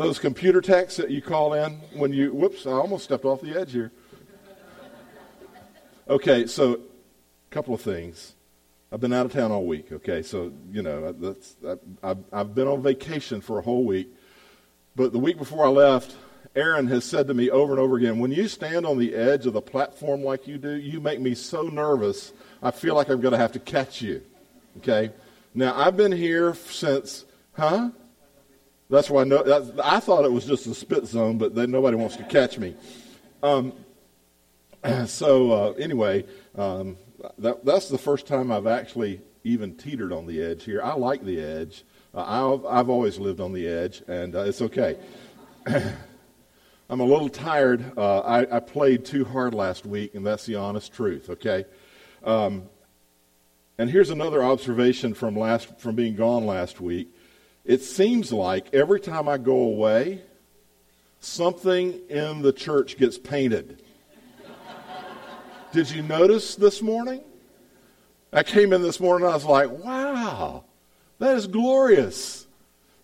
[0.00, 3.60] Those computer texts that you call in when you, whoops, I almost stepped off the
[3.60, 3.92] edge here.
[6.08, 6.78] Okay, so a
[7.50, 8.34] couple of things.
[8.90, 10.22] I've been out of town all week, okay?
[10.22, 11.54] So, you know, that's,
[12.02, 14.08] I've, I've been on vacation for a whole week.
[14.96, 16.16] But the week before I left,
[16.56, 19.44] Aaron has said to me over and over again, when you stand on the edge
[19.44, 22.32] of the platform like you do, you make me so nervous,
[22.62, 24.22] I feel like I'm going to have to catch you.
[24.78, 25.10] Okay?
[25.54, 27.90] Now, I've been here since, huh?
[28.90, 32.16] That's why I know, I thought it was just a spit zone, but nobody wants
[32.16, 32.74] to catch me.
[33.42, 33.72] Um,
[35.06, 36.24] so, uh, anyway,
[36.56, 36.96] um,
[37.38, 40.82] that, that's the first time I've actually even teetered on the edge here.
[40.82, 41.84] I like the edge.
[42.12, 44.98] Uh, I've, I've always lived on the edge, and uh, it's okay.
[45.66, 47.96] I'm a little tired.
[47.96, 51.30] Uh, I, I, played too hard last week, and that's the honest truth.
[51.30, 51.64] Okay.
[52.24, 52.64] Um,
[53.78, 57.14] and here's another observation from last from being gone last week.
[57.70, 60.22] It seems like every time I go away,
[61.20, 63.80] something in the church gets painted.
[65.70, 67.20] Did you notice this morning?
[68.32, 70.64] I came in this morning and I was like, wow,
[71.20, 72.48] that is glorious.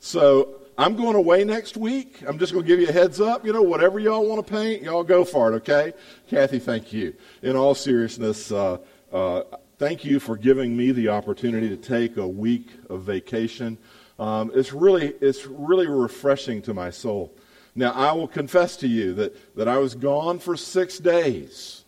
[0.00, 2.24] So I'm going away next week.
[2.26, 3.46] I'm just going to give you a heads up.
[3.46, 5.92] You know, whatever y'all want to paint, y'all go for it, okay?
[6.28, 7.14] Kathy, thank you.
[7.40, 8.78] In all seriousness, uh,
[9.12, 9.42] uh,
[9.78, 13.78] thank you for giving me the opportunity to take a week of vacation.
[14.18, 17.32] Um, it's really, it's really refreshing to my soul.
[17.74, 21.84] Now, I will confess to you that, that I was gone for six days,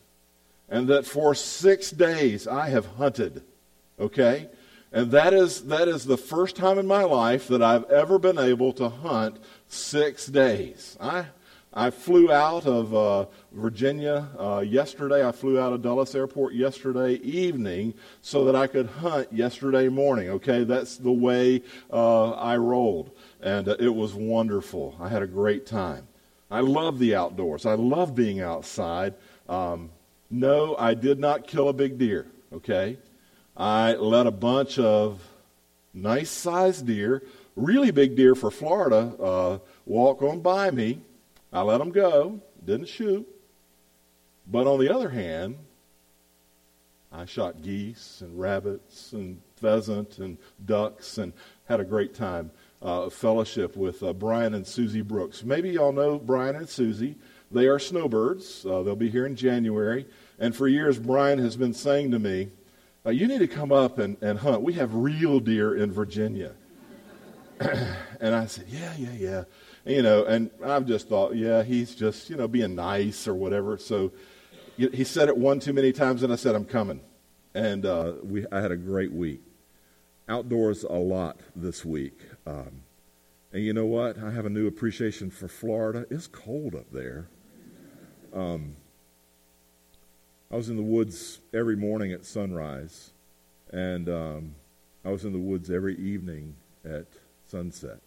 [0.69, 3.43] and that for six days I have hunted,
[3.99, 4.49] okay?
[4.93, 8.39] And that is, that is the first time in my life that I've ever been
[8.39, 10.97] able to hunt six days.
[11.01, 11.27] I,
[11.73, 15.27] I flew out of uh, Virginia uh, yesterday.
[15.27, 20.31] I flew out of Dulles Airport yesterday evening so that I could hunt yesterday morning.
[20.31, 23.11] Okay, that's the way uh, I rolled.
[23.43, 24.97] And uh, it was wonderful.
[24.99, 26.09] I had a great time.
[26.51, 29.15] I love the outdoors, I love being outside.
[29.49, 29.91] Um,
[30.31, 32.27] no, I did not kill a big deer.
[32.53, 32.97] Okay,
[33.57, 35.21] I let a bunch of
[35.93, 37.23] nice sized deer,
[37.57, 41.01] really big deer for Florida, uh, walk on by me.
[41.53, 43.27] I let them go, didn't shoot.
[44.47, 45.57] But on the other hand,
[47.11, 51.33] I shot geese and rabbits and pheasant and ducks and
[51.65, 52.51] had a great time.
[52.81, 55.43] Uh, fellowship with uh, Brian and Susie Brooks.
[55.43, 57.17] Maybe y'all know Brian and Susie.
[57.51, 58.65] They are snowbirds.
[58.65, 60.07] Uh, they'll be here in January.
[60.39, 62.51] And for years, Brian has been saying to me,
[63.07, 64.63] you need to come up and, and hunt.
[64.63, 66.53] We have real deer in Virginia.
[67.61, 69.45] and I said, yeah, yeah, yeah.
[69.89, 73.79] You know, and I've just thought, yeah, he's just, you know, being nice or whatever.
[73.79, 74.13] So
[74.77, 77.01] he said it one too many times, and I said, I'm coming.
[77.55, 79.41] And uh, we, I had a great week.
[80.29, 82.21] Outdoors a lot this week.
[82.47, 82.83] Um,
[83.51, 84.19] and you know what?
[84.19, 86.05] I have a new appreciation for Florida.
[86.11, 87.31] It's cold up there.
[88.35, 88.77] Um,
[90.53, 93.13] I was in the woods every morning at sunrise,
[93.73, 94.55] and um,
[95.03, 97.07] I was in the woods every evening at
[97.47, 98.01] sunset.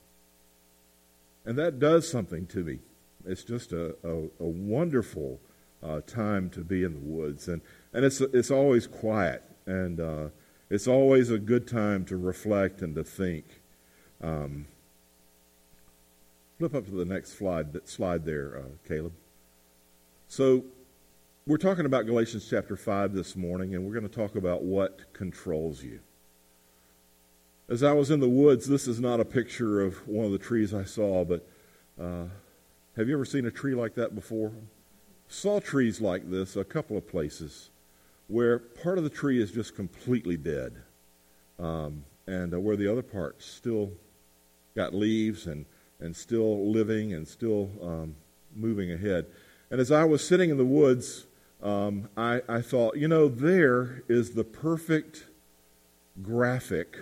[1.46, 2.80] And that does something to me.
[3.26, 5.40] It's just a, a, a wonderful
[5.84, 7.48] uh, time to be in the woods.
[7.48, 7.62] And,
[7.94, 10.28] and it's, it's always quiet, and uh,
[10.70, 13.46] it's always a good time to reflect and to think.
[14.22, 14.68] Um,
[16.60, 19.14] flip up to the next slide, slide there, uh, Caleb.
[20.28, 20.64] So,
[21.48, 25.12] we're talking about Galatians chapter 5 this morning, and we're going to talk about what
[25.12, 26.00] controls you.
[27.72, 30.38] As I was in the woods, this is not a picture of one of the
[30.38, 31.48] trees I saw, but
[31.98, 32.26] uh,
[32.98, 34.52] have you ever seen a tree like that before?
[35.30, 37.70] Saw trees like this a couple of places
[38.28, 40.82] where part of the tree is just completely dead,
[41.60, 43.94] um, and uh, where the other part still
[44.76, 45.66] got leaves and,
[46.02, 48.18] and still living and still um,
[48.54, 49.28] moving ahead.
[49.70, 51.26] And as I was sitting in the woods,
[51.64, 55.28] um, I, I thought, you know, there is the perfect
[56.22, 56.98] graphic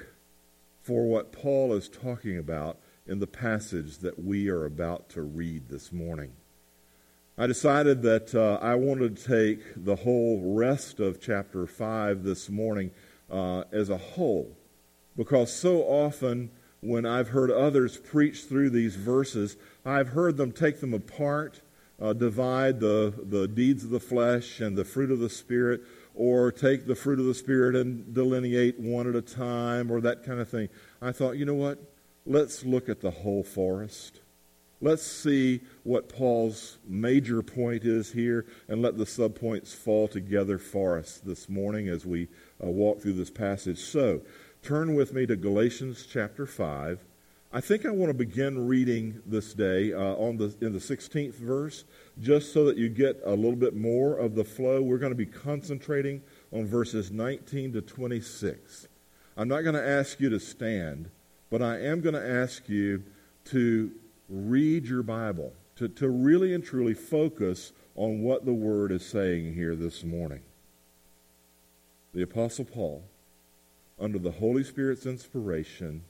[0.89, 5.69] for what Paul is talking about in the passage that we are about to read
[5.69, 6.31] this morning.
[7.38, 12.50] I decided that uh, I wanted to take the whole rest of chapter 5 this
[12.50, 12.89] morning
[13.30, 14.57] uh, as a whole,
[15.15, 16.50] because so often
[16.80, 21.62] when I've heard others preach through these verses, I've heard them take them apart
[22.01, 25.81] uh, divide the, the deeds of the flesh and the fruit of the Spirit,
[26.13, 30.23] or take the fruit of the Spirit and delineate one at a time, or that
[30.23, 30.69] kind of thing.
[31.01, 31.79] I thought, you know what?
[32.25, 34.19] Let's look at the whole forest.
[34.81, 40.97] Let's see what Paul's major point is here and let the subpoints fall together for
[40.97, 42.29] us this morning as we
[42.63, 43.79] uh, walk through this passage.
[43.79, 44.21] So,
[44.63, 47.00] turn with me to Galatians chapter 5.
[47.51, 51.34] I think I want to begin reading this day uh, on the in the 16th
[51.34, 51.84] verse,
[52.22, 54.84] just so that you get a little bit more of the flow.
[54.84, 58.88] We're going to be concentrating on verses 19 to 26.
[59.36, 61.10] I'm not going to ask you to stand,
[61.50, 63.01] but I am going to ask you
[63.46, 63.94] to
[64.30, 69.56] read your Bible, to, to really and truly focus on what the Word is saying
[69.56, 70.42] here this morning.
[72.13, 73.04] The Apostle Paul,
[74.00, 76.04] under the Holy Spirit's inspiration,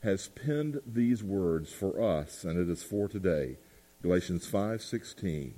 [0.00, 3.58] has penned these words for us, and it is for today.
[4.02, 5.54] Galatians 5:16.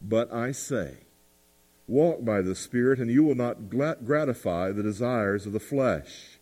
[0.00, 0.98] But I say,
[1.86, 6.38] walk by the Spirit, and you will not gratify the desires of the flesh.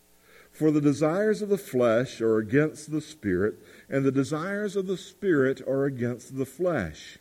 [0.51, 3.55] For the desires of the flesh are against the Spirit,
[3.89, 7.17] and the desires of the Spirit are against the flesh.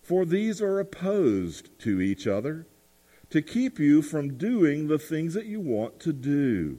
[0.00, 2.66] For these are opposed to each other,
[3.28, 6.78] to keep you from doing the things that you want to do.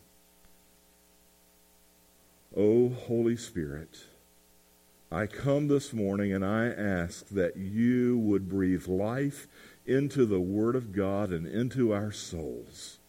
[2.55, 3.97] O Holy Spirit,
[5.09, 9.47] I come this morning and I ask that you would breathe life
[9.85, 12.99] into the Word of God and into our souls,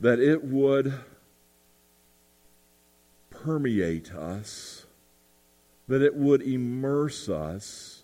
[0.00, 0.92] that it would
[3.30, 4.86] permeate us,
[5.86, 8.02] that it would immerse us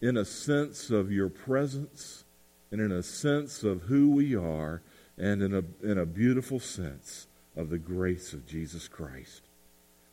[0.00, 2.24] in a sense of your presence
[2.72, 4.82] and in a sense of who we are
[5.16, 9.42] and in a, in a beautiful sense of the grace of Jesus Christ.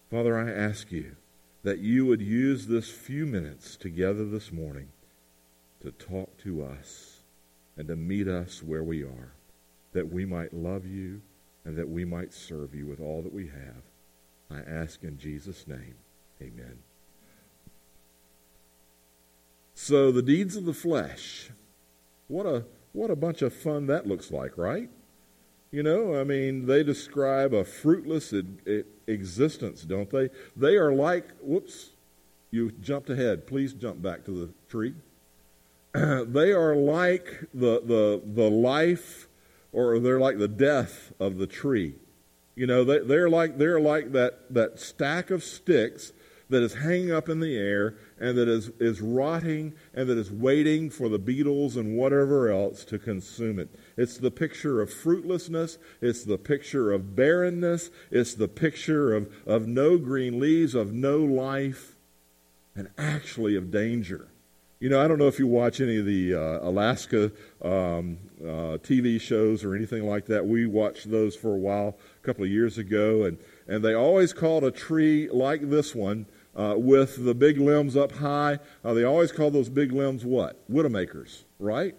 [0.10, 1.16] Father, I ask you
[1.64, 4.90] that you would use this few minutes together this morning
[5.82, 7.20] to talk to us
[7.78, 9.34] and to meet us where we are,
[9.94, 11.22] that we might love you
[11.66, 13.84] and that we might serve you with all that we have.
[14.50, 15.96] I ask in Jesus' name.
[16.42, 16.80] Amen.
[19.74, 21.50] So the deeds of the flesh.
[22.28, 24.90] What a what a bunch of fun that looks like, right?
[25.72, 28.34] You know, I mean, they describe a fruitless
[29.08, 30.30] existence, don't they?
[30.56, 31.92] They are like, whoops,
[32.52, 33.48] you jumped ahead.
[33.48, 34.96] Please jump back to the tree.
[35.94, 39.30] they are like the, the, the life,
[39.72, 41.96] or they're like the death of the tree.
[42.56, 46.12] You know, they, they're like, they're like that, that stack of sticks
[46.50, 50.30] that is hanging up in the air and that is, is rotting and that is
[50.30, 53.70] waiting for the beetles and whatever else to consume it.
[54.02, 55.78] It's the picture of fruitlessness.
[56.02, 57.92] It's the picture of barrenness.
[58.10, 61.96] It's the picture of, of no green leaves, of no life,
[62.76, 64.30] and actually of danger.
[64.80, 67.32] You know, I don't know if you watch any of the uh, Alaska
[67.62, 70.48] um, uh, TV shows or anything like that.
[70.48, 74.34] We watched those for a while a couple of years ago, and, and they always
[74.34, 78.58] called a tree like this one uh, with the big limbs up high.
[78.84, 80.58] Uh, they always call those big limbs what?
[80.72, 81.96] Widowmakers, right?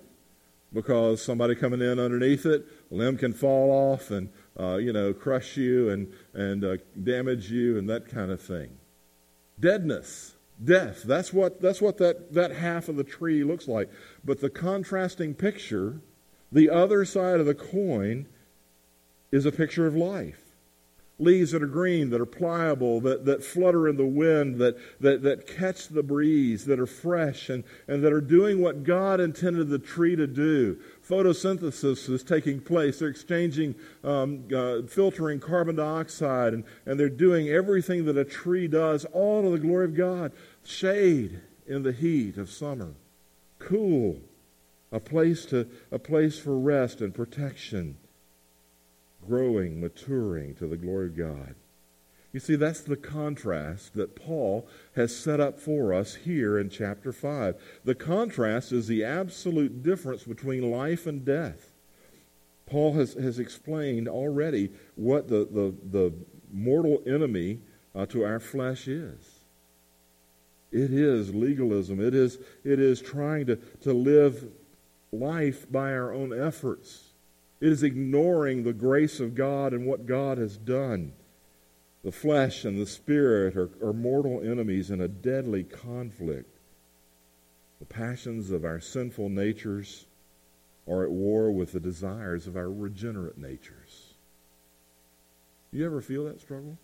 [0.72, 5.12] Because somebody coming in underneath it, a limb can fall off and uh, you know
[5.12, 8.78] crush you and and uh, damage you and that kind of thing.
[9.60, 11.02] Deadness, death.
[11.02, 13.90] That's what that's what that that half of the tree looks like.
[14.24, 16.00] But the contrasting picture,
[16.50, 18.26] the other side of the coin,
[19.30, 20.41] is a picture of life.
[21.18, 25.22] Leaves that are green, that are pliable, that, that flutter in the wind, that, that,
[25.22, 29.68] that catch the breeze, that are fresh, and, and that are doing what God intended
[29.68, 30.78] the tree to do.
[31.06, 32.98] Photosynthesis is taking place.
[32.98, 38.66] They're exchanging, um, uh, filtering carbon dioxide, and, and they're doing everything that a tree
[38.66, 40.32] does, all to the glory of God.
[40.64, 42.94] Shade in the heat of summer,
[43.58, 44.18] cool,
[44.90, 47.96] a place, to, a place for rest and protection
[49.26, 51.54] growing, maturing to the glory of God.
[52.32, 57.12] You see, that's the contrast that Paul has set up for us here in chapter
[57.12, 57.56] 5.
[57.84, 61.72] The contrast is the absolute difference between life and death.
[62.64, 66.14] Paul has, has explained already what the, the, the
[66.50, 67.60] mortal enemy
[67.94, 69.40] uh, to our flesh is.
[70.70, 72.00] It is legalism.
[72.00, 74.48] It is, it is trying to, to live
[75.12, 77.11] life by our own efforts.
[77.62, 81.12] It is ignoring the grace of God and what God has done.
[82.02, 86.58] The flesh and the spirit are, are mortal enemies in a deadly conflict.
[87.78, 90.06] The passions of our sinful natures
[90.88, 94.14] are at war with the desires of our regenerate natures.
[95.70, 96.76] You ever feel that struggle?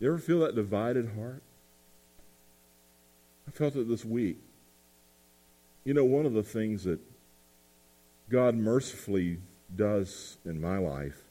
[0.00, 1.42] You ever feel that divided heart?
[3.46, 4.38] I felt it this week.
[5.84, 6.98] You know, one of the things that
[8.34, 9.38] God mercifully
[9.76, 11.22] does in my life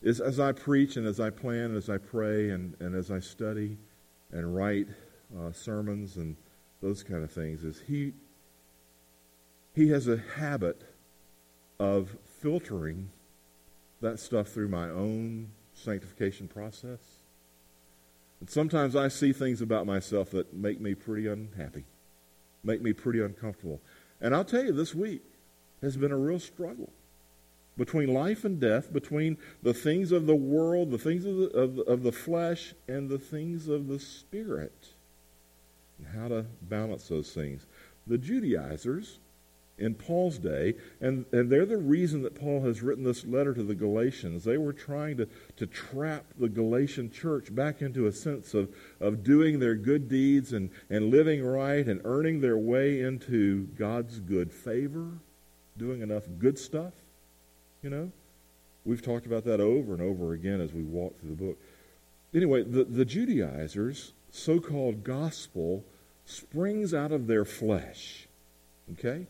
[0.00, 3.10] is as I preach and as I plan, and as I pray and, and as
[3.10, 3.78] I study
[4.30, 4.86] and write
[5.36, 6.36] uh, sermons and
[6.80, 8.12] those kind of things, is He
[9.74, 10.82] He has a habit
[11.80, 13.10] of filtering
[14.00, 17.00] that stuff through my own sanctification process.
[18.38, 21.86] And sometimes I see things about myself that make me pretty unhappy,
[22.62, 23.80] make me pretty uncomfortable.
[24.20, 25.22] And I'll tell you this week,
[25.84, 26.92] has been a real struggle
[27.76, 31.78] between life and death, between the things of the world, the things of the, of,
[31.80, 34.94] of the flesh, and the things of the spirit,
[35.98, 37.66] and how to balance those things.
[38.06, 39.18] The Judaizers
[39.76, 43.62] in Paul's day, and, and they're the reason that Paul has written this letter to
[43.64, 44.44] the Galatians.
[44.44, 49.24] They were trying to, to trap the Galatian church back into a sense of, of
[49.24, 54.52] doing their good deeds and, and living right and earning their way into God's good
[54.52, 55.14] favor
[55.76, 56.92] doing enough good stuff,
[57.82, 58.10] you know?
[58.84, 61.58] We've talked about that over and over again as we walk through the book.
[62.34, 65.84] Anyway, the, the Judaizers' so called gospel
[66.26, 68.26] springs out of their flesh.
[68.92, 69.26] Okay?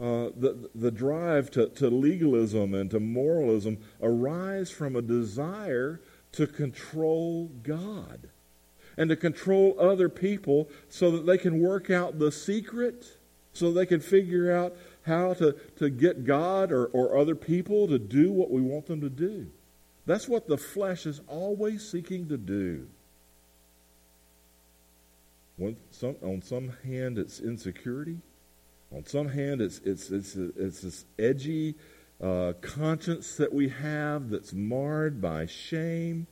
[0.00, 6.00] Uh, the, the drive to, to legalism and to moralism arise from a desire
[6.32, 8.28] to control God
[8.96, 13.06] and to control other people so that they can work out the secret,
[13.52, 14.76] so they can figure out
[15.06, 19.00] how to, to get God or, or other people to do what we want them
[19.00, 19.46] to do.
[20.04, 22.88] That's what the flesh is always seeking to do.
[25.90, 28.18] Some, on some hand, it's insecurity.
[28.92, 31.74] On some hand, it's, it's, it's, it's this edgy
[32.22, 36.26] uh, conscience that we have that's marred by shame.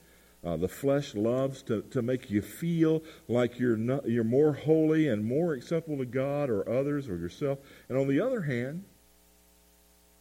[0.45, 5.09] Uh, the flesh loves to, to make you feel like you're, not, you're more holy
[5.09, 7.59] and more acceptable to God or others or yourself.
[7.89, 8.85] And on the other hand,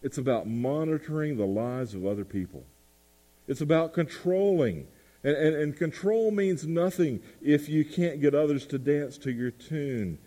[0.02, 2.64] it's about monitoring the lives of other people.
[3.48, 4.88] It's about controlling.
[5.26, 9.52] And, and, and control means nothing if you can't get others to dance to your
[9.52, 10.20] tune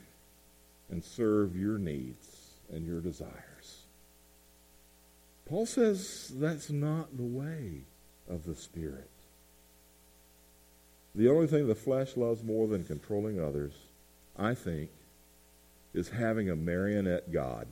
[0.90, 2.28] and serve your needs
[2.70, 3.84] and your desires.
[5.46, 7.84] Paul says that's not the way
[8.28, 9.08] of the Spirit.
[11.16, 13.72] The only thing the flesh loves more than controlling others,
[14.38, 14.90] I think,
[15.94, 17.66] is having a marionette God.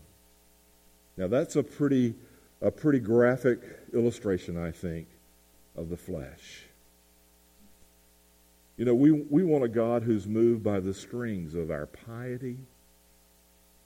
[1.16, 2.14] Now that's a pretty
[2.62, 3.60] a pretty graphic
[3.92, 5.06] illustration, I think,
[5.76, 6.64] of the flesh.
[8.78, 12.56] You know, we, we want a God who's moved by the strings of our piety,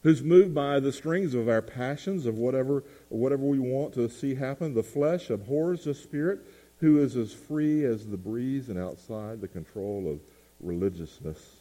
[0.02, 4.36] who's moved by the strings of our passions, of whatever, whatever we want to see
[4.36, 4.74] happen.
[4.74, 6.40] The flesh abhors the spirit,
[6.80, 10.20] who is as free as the breeze and outside the control of
[10.60, 11.56] religiousness.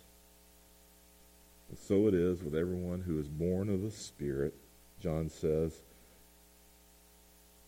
[1.69, 4.53] And so it is with everyone who is born of the Spirit,
[5.01, 5.73] John says.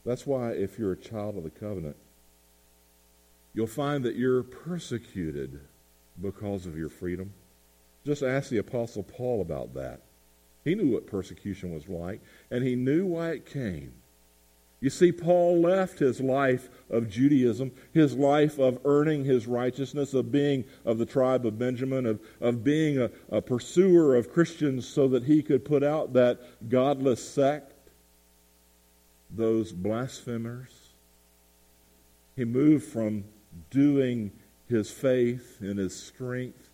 [0.05, 1.97] That's why, if you're a child of the covenant,
[3.53, 5.59] you'll find that you're persecuted
[6.21, 7.33] because of your freedom.
[8.05, 10.01] Just ask the Apostle Paul about that.
[10.63, 13.93] He knew what persecution was like, and he knew why it came.
[14.81, 20.31] You see, Paul left his life of Judaism, his life of earning his righteousness, of
[20.31, 25.09] being of the tribe of Benjamin, of, of being a, a pursuer of Christians so
[25.09, 27.73] that he could put out that godless sect,
[29.29, 30.71] those blasphemers.
[32.37, 33.25] He moved from
[33.69, 34.31] doing
[34.69, 36.69] his faith and his strength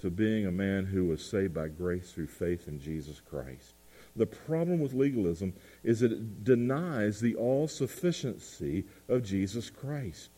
[0.00, 3.74] to being a man who was saved by grace through faith in Jesus Christ.
[4.16, 10.30] The problem with legalism is that it denies the all sufficiency of Jesus Christ.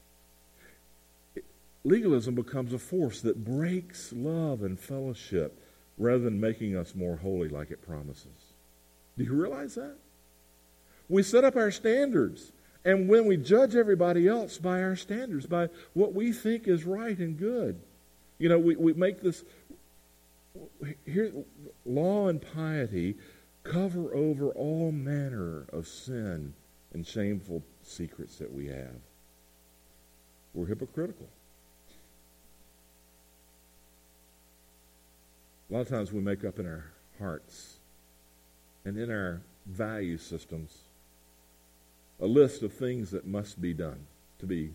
[1.85, 5.59] Legalism becomes a force that breaks love and fellowship
[5.99, 8.53] rather than making us more holy like it promises.
[9.19, 9.97] Do you realize that?
[11.09, 12.53] We set up our standards,
[12.85, 17.19] and when we judge everybody else by our standards, by what we think is right
[17.19, 17.81] and good,
[18.39, 19.45] you know, we, we make this
[21.05, 21.33] here
[21.85, 23.17] law and piety
[23.63, 26.55] cover over all manner of sin
[26.93, 29.01] and shameful secrets that we have.
[30.55, 31.29] We're hypocritical.
[35.71, 36.85] A lot of times we make up in our
[37.19, 37.79] hearts
[38.85, 40.77] and in our value systems
[42.21, 44.07] a list of things that must be done
[44.39, 44.73] to be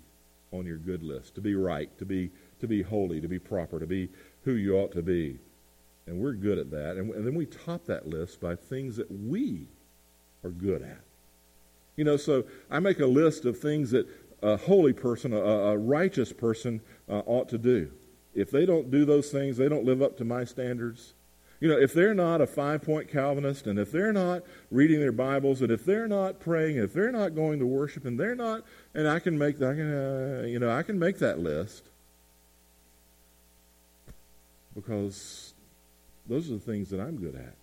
[0.52, 3.80] on your good list, to be right, to be to be holy, to be proper,
[3.80, 4.10] to be
[4.44, 5.38] who you ought to be.
[6.08, 6.96] And we're good at that.
[6.96, 9.68] And, and then we top that list by things that we
[10.44, 11.02] are good at.
[11.98, 14.08] You know, so I make a list of things that
[14.42, 17.92] a holy person, a, a righteous person uh, ought to do.
[18.34, 21.14] If they don't do those things, they don't live up to my standards.
[21.60, 25.12] You know, if they're not a five point Calvinist, and if they're not reading their
[25.12, 28.64] Bibles, and if they're not praying, if they're not going to worship, and they're not,
[28.94, 31.86] and I can make, I can, uh, you know, I can make that list
[34.76, 35.56] because
[36.28, 37.56] those are the things that I'm good at.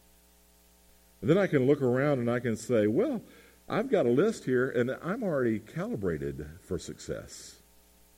[1.20, 3.22] And then I can look around and I can say, well,
[3.68, 7.56] I've got a list here and I'm already calibrated for success.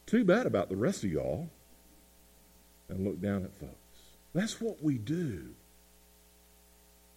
[0.07, 1.49] Too bad about the rest of y'all.
[2.88, 3.75] And look down at folks.
[4.35, 5.50] That's what we do.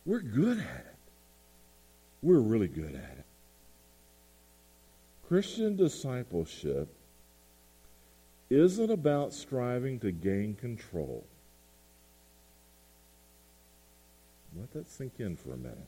[0.06, 0.96] We're good at it.
[2.22, 3.26] We're really good at it.
[5.28, 6.88] Christian discipleship
[8.50, 11.24] isn't about striving to gain control.
[14.60, 15.88] Let that sink in for a minute.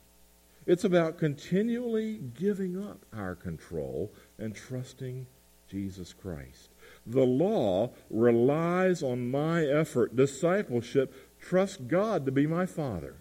[0.66, 5.26] It's about continually giving up our control and trusting
[5.68, 6.70] Jesus Christ.
[7.06, 10.14] The law relies on my effort.
[10.14, 13.16] Discipleship trust God to be my Father.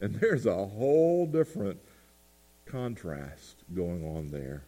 [0.00, 1.80] And there's a whole different
[2.66, 4.62] contrast going on there.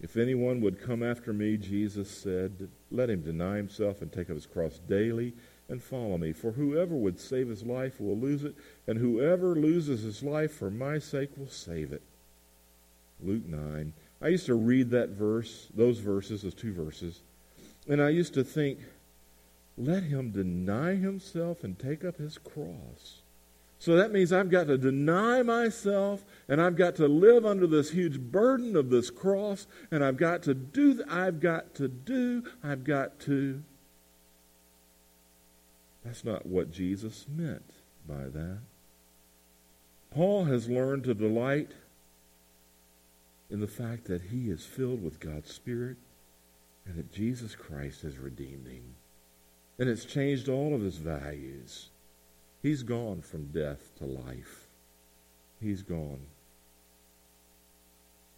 [0.00, 4.34] If anyone would come after me, Jesus said, let him deny himself and take up
[4.34, 5.32] his cross daily
[5.68, 6.32] and follow me.
[6.32, 8.54] For whoever would save his life will lose it,
[8.86, 12.02] and whoever loses his life for my sake will save it.
[13.22, 13.92] Luke 9.
[14.20, 17.20] I used to read that verse, those verses, those two verses,
[17.88, 18.78] and I used to think,
[19.76, 23.22] let him deny himself and take up his cross.
[23.78, 27.90] So that means I've got to deny myself and I've got to live under this
[27.90, 32.84] huge burden of this cross and I've got to do, I've got to do, I've
[32.84, 33.62] got to.
[36.04, 37.70] That's not what Jesus meant
[38.08, 38.58] by that.
[40.10, 41.72] Paul has learned to delight
[43.50, 45.96] in the fact that he is filled with God's Spirit
[46.86, 48.94] and that Jesus Christ has redeemed him.
[49.78, 51.88] And it's changed all of his values.
[52.62, 54.68] He's gone from death to life.
[55.60, 56.20] He's gone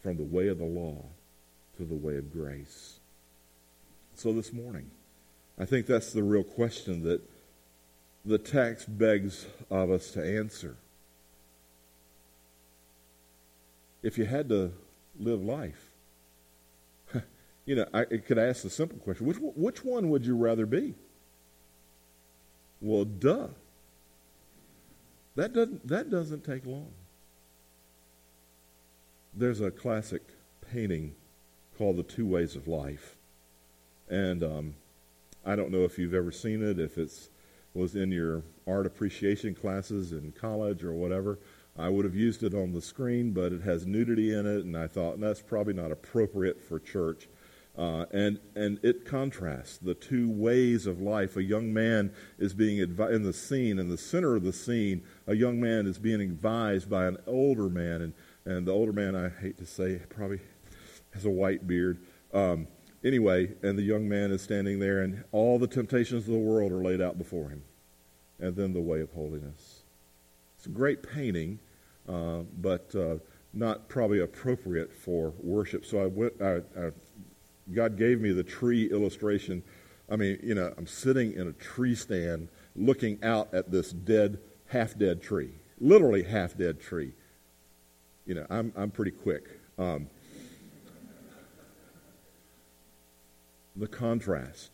[0.02, 1.04] from the way of the law
[1.76, 3.00] to the way of grace.
[4.14, 4.90] So this morning,
[5.58, 7.22] I think that's the real question that
[8.24, 10.76] the text begs of us to answer.
[14.02, 14.72] If you had to
[15.18, 15.90] live life,
[17.66, 20.94] you know, I could ask the simple question which, which one would you rather be?
[22.80, 23.48] Well, duh.
[25.36, 26.92] That doesn't, that doesn't take long.
[29.34, 30.22] There's a classic
[30.72, 31.14] painting
[31.76, 33.16] called The Two Ways of Life.
[34.08, 34.74] And um,
[35.44, 37.30] I don't know if you've ever seen it, if it's
[37.74, 41.38] was in your art appreciation classes in college or whatever,
[41.76, 44.76] I would have used it on the screen, but it has nudity in it, and
[44.76, 47.28] I thought that's probably not appropriate for church.
[47.76, 51.36] Uh, and and it contrasts the two ways of life.
[51.36, 55.02] A young man is being in the scene, in the center of the scene.
[55.26, 58.12] A young man is being advised by an older man, and
[58.44, 60.38] and the older man, I hate to say, probably
[61.14, 61.98] has a white beard.
[62.32, 62.68] Um,
[63.04, 66.72] Anyway, and the young man is standing there, and all the temptations of the world
[66.72, 67.62] are laid out before him.
[68.40, 69.82] And then the way of holiness.
[70.56, 71.58] It's a great painting,
[72.08, 73.16] uh, but uh,
[73.52, 75.84] not probably appropriate for worship.
[75.84, 76.90] So I went, I, I,
[77.72, 79.62] God gave me the tree illustration.
[80.10, 84.38] I mean, you know, I'm sitting in a tree stand looking out at this dead,
[84.66, 87.12] half dead tree, literally half dead tree.
[88.26, 89.60] You know, I'm, I'm pretty quick.
[89.78, 90.08] Um,
[93.76, 94.70] the contrast.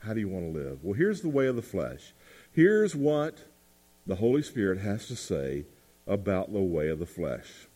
[0.00, 0.82] How do you want to live?
[0.82, 2.12] Well, here's the way of the flesh.
[2.52, 3.38] Here's what
[4.06, 5.64] the Holy Spirit has to say
[6.06, 7.68] about the way of the flesh.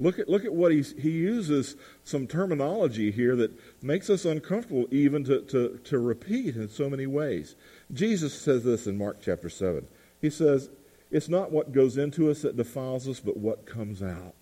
[0.00, 4.88] Look at, look at what he's, he uses some terminology here that makes us uncomfortable
[4.90, 7.54] even to, to, to repeat in so many ways.
[7.92, 9.86] Jesus says this in Mark chapter 7.
[10.20, 10.70] He says,
[11.12, 14.34] It's not what goes into us that defiles us, but what comes out.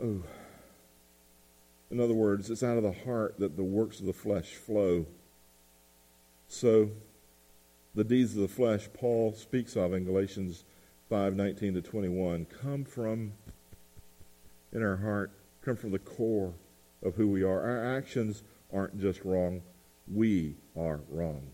[0.00, 0.22] Oh.
[1.90, 5.06] In other words, it's out of the heart that the works of the flesh flow.
[6.48, 6.90] So,
[7.94, 10.64] the deeds of the flesh Paul speaks of in Galatians
[11.10, 13.32] 5:19 to 21 come from
[14.72, 15.30] in our heart,
[15.62, 16.52] come from the core
[17.02, 17.62] of who we are.
[17.62, 19.62] Our actions aren't just wrong,
[20.06, 21.50] we are wrong.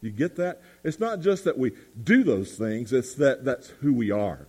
[0.00, 0.60] You get that?
[0.82, 4.46] It's not just that we do those things, it's that that's who we are.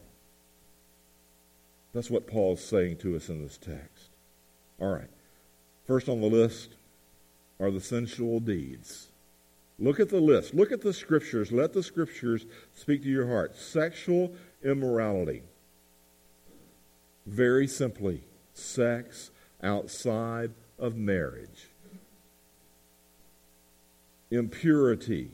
[1.94, 4.10] That's what Paul's saying to us in this text.
[4.80, 5.10] All right.
[5.86, 6.76] First on the list
[7.60, 9.10] are the sensual deeds.
[9.78, 10.54] Look at the list.
[10.54, 11.52] Look at the scriptures.
[11.52, 13.56] Let the scriptures speak to your heart.
[13.56, 14.34] Sexual
[14.64, 15.44] immorality.
[17.26, 21.70] Very simply, sex outside of marriage.
[24.32, 25.32] Impurity.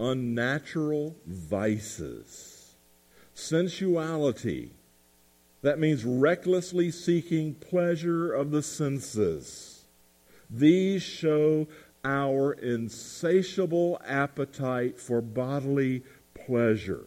[0.00, 2.74] Unnatural vices.
[3.34, 4.72] Sensuality.
[5.64, 9.86] That means recklessly seeking pleasure of the senses.
[10.50, 11.66] These show
[12.04, 16.02] our insatiable appetite for bodily
[16.34, 17.06] pleasure.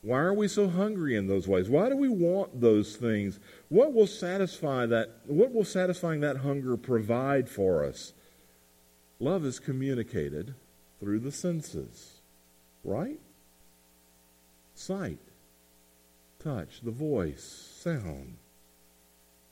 [0.00, 1.68] Why are we so hungry in those ways?
[1.68, 3.38] Why do we want those things?
[3.68, 8.14] What will satisfy that what will satisfying that hunger provide for us?
[9.18, 10.54] Love is communicated
[10.98, 12.22] through the senses,
[12.82, 13.20] right?
[14.74, 15.18] Sight,
[16.42, 18.36] touch, the voice, sound.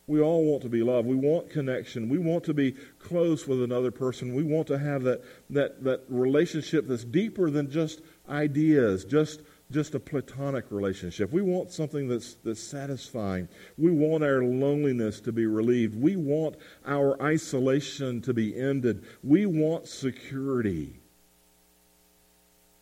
[0.09, 1.07] We all want to be loved.
[1.07, 2.09] We want connection.
[2.09, 4.35] We want to be close with another person.
[4.35, 9.95] We want to have that, that, that relationship that's deeper than just ideas, just, just
[9.95, 11.31] a platonic relationship.
[11.31, 13.49] We want something that's, that's satisfying.
[13.77, 15.95] We want our loneliness to be relieved.
[15.95, 19.05] We want our isolation to be ended.
[19.23, 21.01] We want security.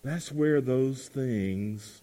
[0.04, 2.02] That's where those things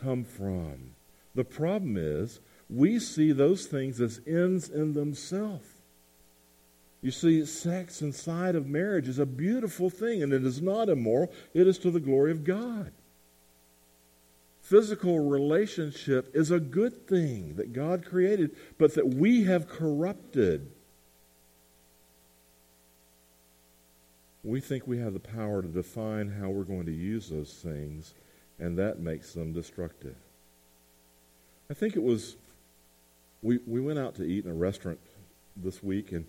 [0.00, 0.94] come from.
[1.38, 5.68] The problem is, we see those things as ends in themselves.
[7.00, 11.30] You see, sex inside of marriage is a beautiful thing, and it is not immoral,
[11.54, 12.90] it is to the glory of God.
[14.62, 20.68] Physical relationship is a good thing that God created, but that we have corrupted.
[24.42, 28.12] We think we have the power to define how we're going to use those things,
[28.58, 30.16] and that makes them destructive.
[31.70, 32.36] I think it was
[33.42, 34.98] we, we went out to eat in a restaurant
[35.54, 36.24] this week, and,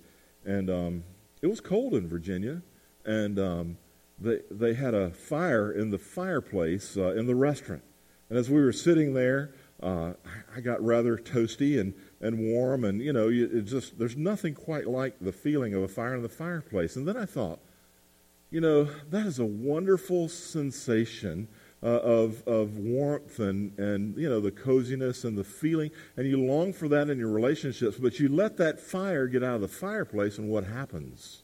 [0.46, 1.04] and um,
[1.42, 2.62] it was cold in Virginia,
[3.06, 3.78] and um,
[4.20, 7.84] they, they had a fire in the fireplace uh, in the restaurant.
[8.30, 10.14] And as we were sitting there, uh,
[10.54, 14.88] I got rather toasty and, and warm, and you know, it just there's nothing quite
[14.88, 16.98] like the feeling of a fire in the fireplace.
[16.98, 17.60] And then I thought,
[18.52, 21.48] you know, that is a wonderful sensation
[21.82, 26.38] uh, of, of warmth and, and, you know, the coziness and the feeling, and you
[26.38, 29.68] long for that in your relationships, but you let that fire get out of the
[29.68, 31.44] fireplace, and what happens?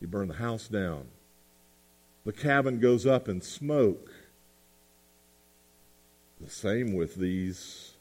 [0.00, 1.08] You burn the house down.
[2.24, 4.10] The cabin goes up in smoke.
[6.40, 7.94] The same with these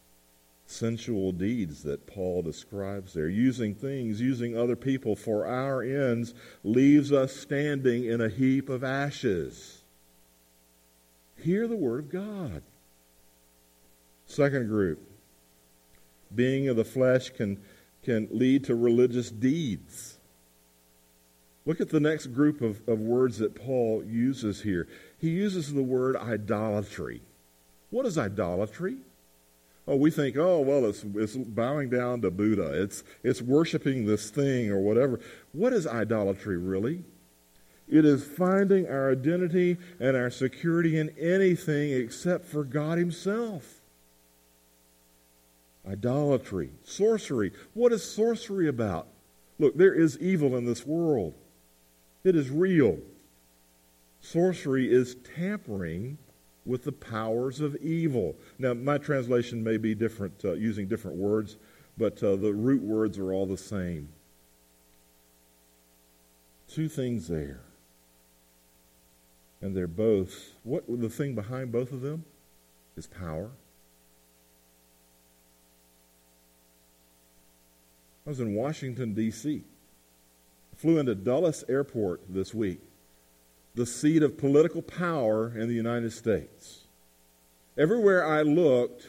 [0.65, 3.27] sensual deeds that Paul describes there.
[3.27, 6.33] Using things, using other people for our ends,
[6.63, 9.78] leaves us standing in a heap of ashes.
[11.43, 12.61] Hear the Word of God.
[14.25, 14.99] Second group,
[16.33, 17.59] being of the flesh can,
[18.03, 20.19] can lead to religious deeds.
[21.65, 24.87] Look at the next group of, of words that Paul uses here.
[25.17, 27.21] He uses the word idolatry.
[27.89, 28.97] What is idolatry?
[29.87, 32.81] Oh, we think, oh, well, it's, it's bowing down to Buddha.
[32.81, 35.19] It's, it's worshiping this thing or whatever.
[35.51, 37.03] What is idolatry really?
[37.89, 43.81] It is finding our identity and our security in anything except for God Himself.
[45.89, 47.51] Idolatry, sorcery.
[47.73, 49.07] What is sorcery about?
[49.57, 51.33] Look, there is evil in this world,
[52.23, 52.99] it is real.
[54.21, 56.17] Sorcery is tampering
[56.65, 58.35] with the powers of evil.
[58.59, 61.55] Now, my translation may be different, uh, using different words,
[61.97, 64.09] but uh, the root words are all the same.
[66.67, 67.61] Two things there.
[69.61, 72.23] And they're both, what the thing behind both of them
[72.95, 73.49] is power.
[78.25, 79.63] I was in Washington, D.C.
[80.75, 82.79] Flew into Dulles Airport this week,
[83.75, 86.81] the seat of political power in the United States.
[87.77, 89.07] Everywhere I looked,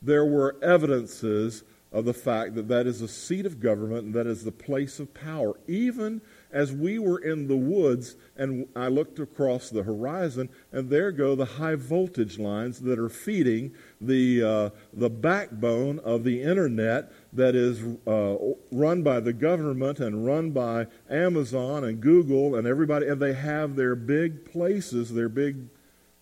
[0.00, 4.26] there were evidences of the fact that that is a seat of government and that
[4.26, 5.54] is the place of power.
[5.68, 6.20] Even
[6.54, 11.34] as we were in the woods and I looked across the horizon, and there go
[11.34, 17.56] the high voltage lines that are feeding the, uh, the backbone of the internet that
[17.56, 18.36] is uh,
[18.70, 23.74] run by the government and run by Amazon and Google and everybody, and they have
[23.74, 25.68] their big places, their big,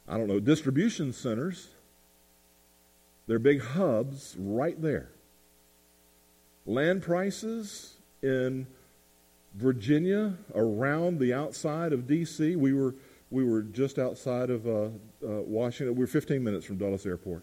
[0.08, 1.68] I don't know, distribution centers,
[3.26, 5.10] their big hubs right there.
[6.64, 8.66] Land prices in
[9.54, 12.56] Virginia, around the outside of D.C.
[12.56, 12.94] We were
[13.30, 14.88] we were just outside of uh, uh,
[15.22, 15.94] Washington.
[15.94, 17.42] We were 15 minutes from Dulles Airport.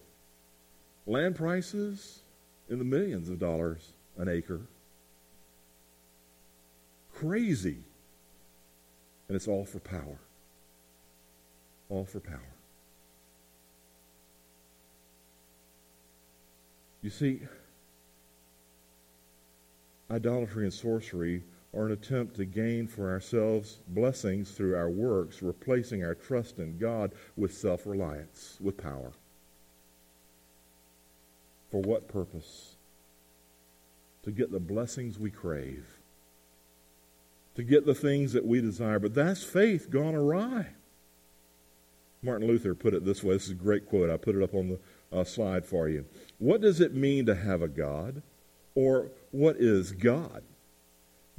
[1.07, 2.21] Land prices
[2.69, 4.61] in the millions of dollars an acre.
[7.15, 7.79] Crazy.
[9.27, 10.19] And it's all for power.
[11.89, 12.53] All for power.
[17.01, 17.41] You see,
[20.11, 26.03] idolatry and sorcery or an attempt to gain for ourselves blessings through our works, replacing
[26.03, 29.11] our trust in God with self reliance, with power.
[31.71, 32.75] For what purpose?
[34.23, 35.85] To get the blessings we crave,
[37.55, 38.99] to get the things that we desire.
[38.99, 40.67] But that's faith gone awry.
[42.21, 43.35] Martin Luther put it this way.
[43.35, 44.09] This is a great quote.
[44.09, 44.79] I put it up on the
[45.17, 46.05] uh, slide for you.
[46.37, 48.21] What does it mean to have a God?
[48.75, 50.43] Or what is God?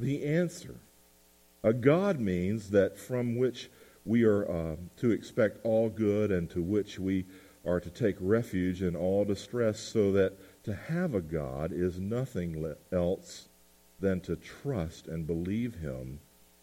[0.00, 0.76] The answer.
[1.62, 3.70] A God means that from which
[4.04, 7.26] we are uh, to expect all good and to which we
[7.66, 12.74] are to take refuge in all distress, so that to have a God is nothing
[12.90, 13.48] else
[14.00, 16.20] than to trust and believe Him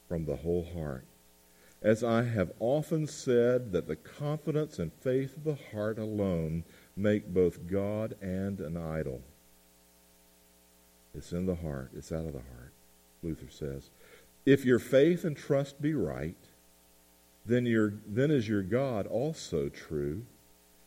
[0.07, 1.05] from the whole heart.
[1.81, 6.63] As I have often said, that the confidence and faith of the heart alone
[6.95, 9.21] make both God and an idol.
[11.13, 12.66] It's in the heart, it's out of the heart.
[13.23, 13.89] Luther says.
[14.45, 16.37] If your faith and trust be right,
[17.45, 20.23] then, your, then is your God also true.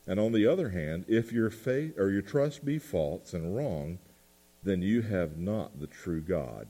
[0.06, 3.98] And on the other hand, if your faith or your trust be false and wrong,
[4.62, 6.68] then you have not the true God.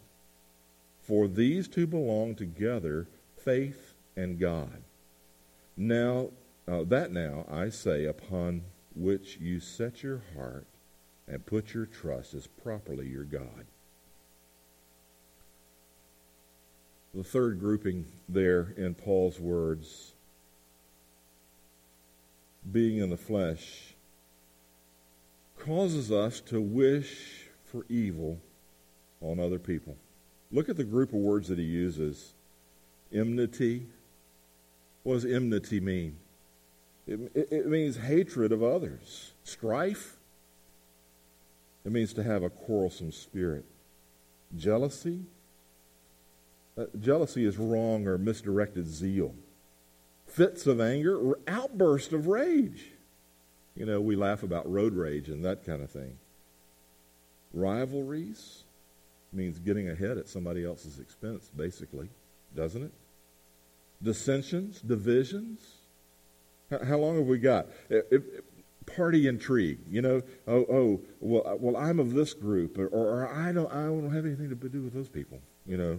[1.01, 4.83] For these two belong together, faith and God.
[5.77, 6.31] Now,
[6.68, 8.62] uh, that now I say, upon
[8.94, 10.66] which you set your heart
[11.27, 13.66] and put your trust is properly your God.
[17.14, 20.12] The third grouping there in Paul's words,
[22.70, 23.94] being in the flesh,
[25.59, 28.38] causes us to wish for evil
[29.20, 29.96] on other people.
[30.53, 32.33] Look at the group of words that he uses
[33.12, 33.87] enmity.
[35.03, 36.16] What does enmity mean?
[37.07, 40.16] It, it, it means hatred of others, strife.
[41.85, 43.64] It means to have a quarrelsome spirit,
[44.57, 45.20] jealousy
[46.81, 49.35] uh, jealousy is wrong or misdirected zeal.
[50.27, 52.93] Fits of anger outburst of rage.
[53.75, 56.19] You know, we laugh about road rage and that kind of thing.
[57.53, 58.64] Rivalries
[59.33, 62.09] means getting ahead at somebody else's expense, basically,
[62.55, 62.93] doesn't it?
[64.03, 65.61] Dissensions, divisions.
[66.71, 67.66] How, long have we got?
[68.97, 69.81] Party intrigue.
[69.90, 73.85] You know, oh, oh, well, well, I'm of this group, or, or I don't, I
[73.85, 75.40] don't have anything to do with those people.
[75.66, 75.99] You know,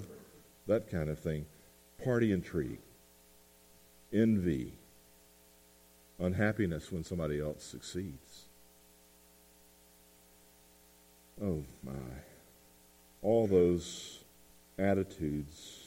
[0.68, 1.46] that kind of thing.
[2.04, 2.80] Party intrigue,
[4.12, 4.74] envy,
[6.20, 8.46] unhappiness when somebody else succeeds.
[11.44, 11.94] Oh my.
[13.22, 14.20] All those
[14.80, 15.82] attitudes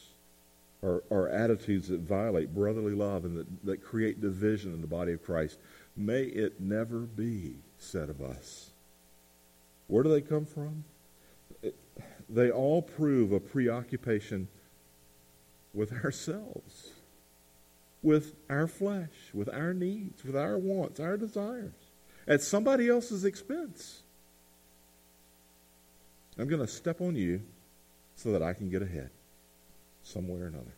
[0.83, 5.13] are, are attitudes that violate brotherly love and that, that create division in the body
[5.13, 5.59] of Christ.
[5.97, 8.71] May it never be said of us.
[9.87, 10.85] Where do they come from?
[11.63, 11.75] It,
[12.29, 14.49] they all prove a preoccupation
[15.75, 16.91] with ourselves,
[18.03, 21.73] with our flesh, with our needs, with our wants, our desires,
[22.27, 24.03] at somebody else's expense.
[26.39, 27.43] I'm going to step on you
[28.15, 29.11] so that I can get ahead
[30.03, 30.75] some way or another.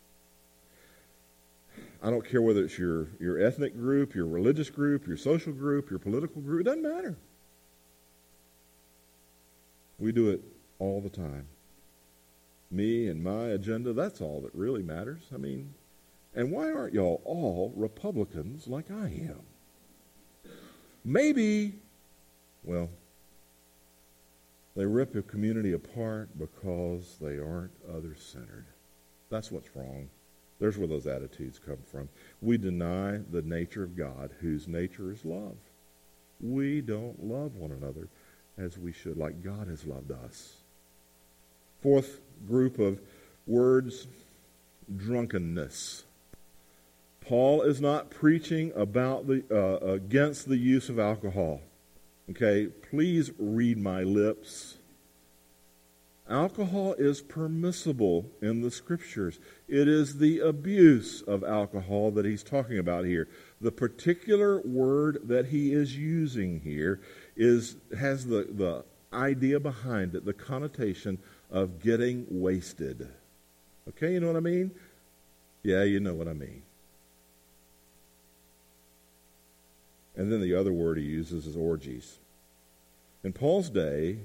[2.03, 5.91] I don't care whether it's your, your ethnic group, your religious group, your social group,
[5.91, 7.17] your political group, it doesn't matter.
[9.99, 10.43] We do it
[10.79, 11.47] all the time
[12.71, 15.23] me and my agenda, that's all that really matters.
[15.35, 15.75] I mean,
[16.35, 19.41] and why aren't y'all all Republicans like I am?
[21.05, 21.75] Maybe,
[22.65, 22.91] well,
[24.77, 28.67] They rip a community apart because they aren't other centered.
[29.31, 30.11] That's what's wrong.
[30.61, 32.11] There's where those attitudes come from.
[32.43, 35.57] We deny the nature of God, whose nature is love.
[36.41, 38.09] We don't love one another
[38.59, 40.57] as we should, like God has loved us.
[41.81, 43.01] Fourth group of
[43.47, 44.07] words
[44.95, 46.05] drunkenness.
[47.21, 51.61] Paul is not preaching about the uh, against the use of alcohol.
[52.31, 54.79] Okay, please read my lips.
[56.29, 59.39] Alcohol is permissible in the scriptures.
[59.69, 63.29] It is the abuse of alcohol that he's talking about here.
[63.61, 67.01] The particular word that he is using here
[67.37, 71.19] is has the, the idea behind it, the connotation
[71.51, 73.09] of getting wasted.
[73.89, 74.73] Okay, you know what I mean?
[75.63, 76.63] Yeah, you know what I mean.
[80.17, 82.19] And then the other word he uses is orgies.
[83.23, 84.19] In Paul's day,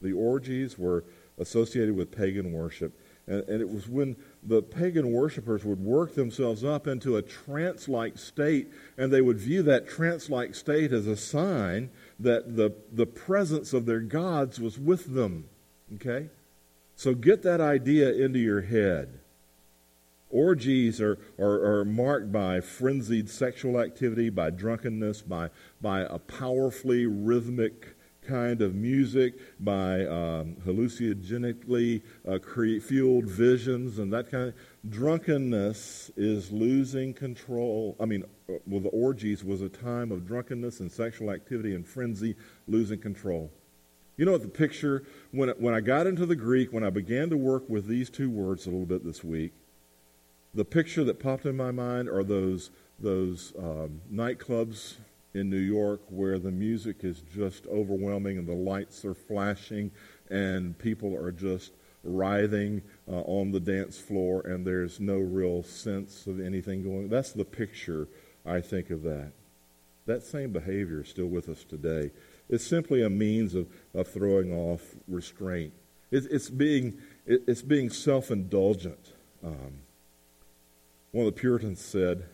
[0.00, 1.04] the orgies were
[1.38, 2.92] associated with pagan worship.
[3.26, 7.88] And, and, it was when the pagan worshippers would work themselves up into a trance
[7.88, 12.74] like state, and they would view that trance like state as a sign that the,
[12.92, 15.44] the presence of their gods was with them.
[15.94, 16.28] Okay?
[16.96, 19.18] So get that idea into your head.
[20.30, 25.50] Orgies are, are, are, marked by frenzied sexual activity, by drunkenness, by,
[25.80, 32.38] by a powerfully rhythmic kind of music, by um, hallucinogenically uh,
[32.80, 34.54] fueled visions, and that kind of.
[34.90, 37.96] Drunkenness is losing control.
[38.00, 41.86] I mean, uh, well, the orgies was a time of drunkenness and sexual activity and
[41.86, 43.50] frenzy, losing control.
[44.16, 47.30] You know what the picture, when, when I got into the Greek, when I began
[47.30, 49.52] to work with these two words a little bit this week,
[50.54, 52.70] the picture that popped in my mind are those
[53.00, 54.96] those um, nightclubs
[55.34, 59.90] in New York where the music is just overwhelming and the lights are flashing
[60.30, 61.72] and people are just
[62.04, 67.08] writhing uh, on the dance floor and there's no real sense of anything going.
[67.08, 68.08] That's the picture
[68.44, 69.32] I think of that.
[70.06, 72.10] That same behavior is still with us today.
[72.52, 75.72] It's simply a means of, of throwing off restraint.
[76.10, 79.14] It, it's being it, it's being self indulgent.
[79.42, 79.78] Um,
[81.12, 82.24] one of the Puritans said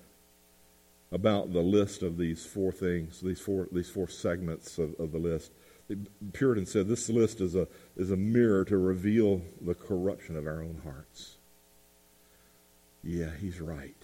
[1.13, 5.19] about the list of these four things, these four, these four segments of, of the
[5.19, 5.53] list.
[5.89, 5.97] The
[6.33, 10.61] Puritan said this list is a, is a mirror to reveal the corruption of our
[10.61, 11.37] own hearts.
[13.05, 13.97] Yeah, he's right.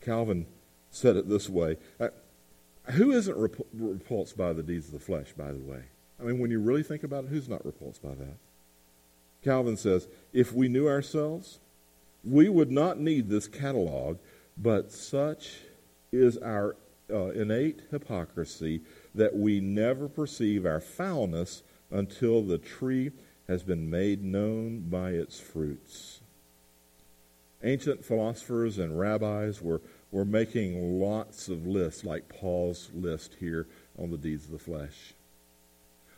[0.00, 0.46] Calvin
[0.90, 1.78] said it this way.
[1.98, 2.08] Uh,
[2.92, 5.82] who isn't repulsed by the deeds of the flesh, by the way?
[6.20, 8.36] I mean, when you really think about it, who's not repulsed by that?
[9.42, 11.58] Calvin says, if we knew ourselves,
[12.24, 14.18] we would not need this catalog,
[14.56, 15.58] but such
[16.12, 16.76] is our
[17.10, 18.80] uh, innate hypocrisy
[19.14, 23.12] that we never perceive our foulness until the tree
[23.46, 26.20] has been made known by its fruits.
[27.62, 33.66] Ancient philosophers and rabbis were, were making lots of lists, like Paul's list here
[33.98, 35.14] on the deeds of the flesh.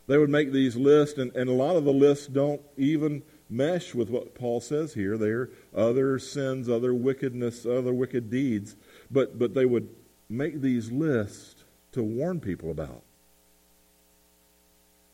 [0.07, 3.95] They would make these lists, and, and a lot of the lists don't even mesh
[3.95, 5.17] with what Paul says here.
[5.19, 8.77] They're other sins, other wickedness, other wicked deeds.
[9.11, 9.89] But, but they would
[10.29, 13.03] make these lists to warn people about.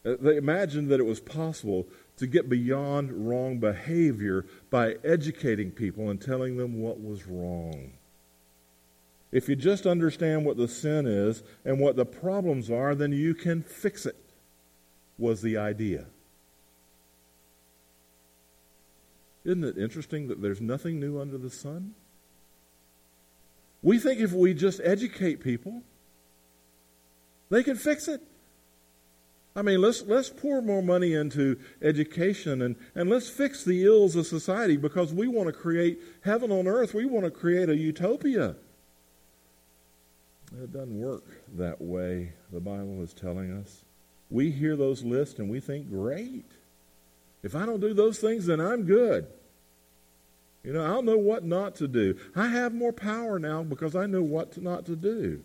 [0.04, 6.10] Uh, they imagined that it was possible to get beyond wrong behavior by educating people
[6.10, 7.92] and telling them what was wrong.
[9.34, 13.34] If you just understand what the sin is and what the problems are, then you
[13.34, 14.16] can fix it,
[15.18, 16.06] was the idea.
[19.44, 21.94] Isn't it interesting that there's nothing new under the sun?
[23.82, 25.82] We think if we just educate people,
[27.50, 28.22] they can fix it.
[29.56, 34.14] I mean, let's, let's pour more money into education and, and let's fix the ills
[34.14, 36.94] of society because we want to create heaven on earth.
[36.94, 38.54] We want to create a utopia.
[40.62, 41.24] It doesn't work
[41.56, 43.82] that way, the Bible is telling us.
[44.30, 46.46] We hear those lists and we think, great.
[47.42, 49.26] If I don't do those things, then I'm good.
[50.62, 52.18] You know, I'll know what not to do.
[52.34, 55.42] I have more power now because I know what to not to do.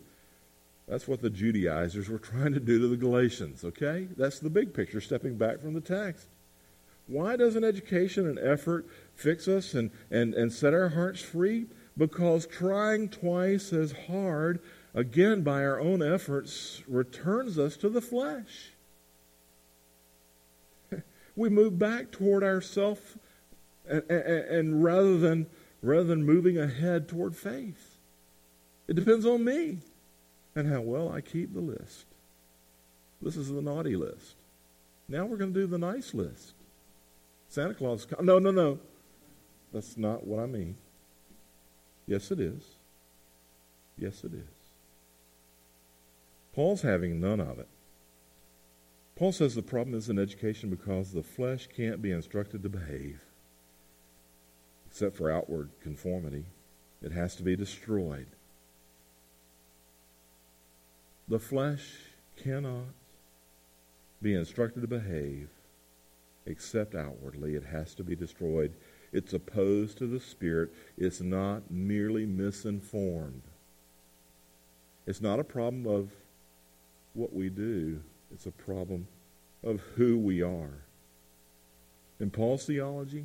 [0.88, 4.08] That's what the Judaizers were trying to do to the Galatians, okay?
[4.16, 6.26] That's the big picture, stepping back from the text.
[7.06, 11.66] Why doesn't education and effort fix us and, and, and set our hearts free?
[11.96, 14.60] Because trying twice as hard,
[14.94, 18.72] again by our own efforts, returns us to the flesh
[21.36, 23.18] we move back toward ourself
[23.88, 25.46] and, and, and, rather than
[25.82, 27.96] rather than moving ahead toward faith.
[28.86, 29.78] It depends on me
[30.54, 32.04] and how well I keep the list.
[33.22, 34.34] This is the naughty list.
[35.08, 36.54] Now we're going to do the nice list.
[37.48, 38.06] Santa Claus.
[38.20, 38.78] No, no, no.
[39.72, 40.76] That's not what I mean.
[42.06, 42.62] Yes, it is.
[43.98, 44.59] Yes, it is.
[46.54, 47.68] Paul's having none of it.
[49.16, 53.20] Paul says the problem is in education because the flesh can't be instructed to behave,
[54.88, 56.46] except for outward conformity.
[57.02, 58.26] It has to be destroyed.
[61.28, 61.96] The flesh
[62.36, 62.94] cannot
[64.20, 65.48] be instructed to behave
[66.46, 67.54] except outwardly.
[67.54, 68.72] It has to be destroyed.
[69.12, 70.70] It's opposed to the Spirit.
[70.96, 73.42] It's not merely misinformed.
[75.06, 76.10] It's not a problem of
[77.14, 78.00] what we do,
[78.32, 79.08] it's a problem
[79.62, 80.84] of who we are.
[82.18, 83.24] In Paul's theology,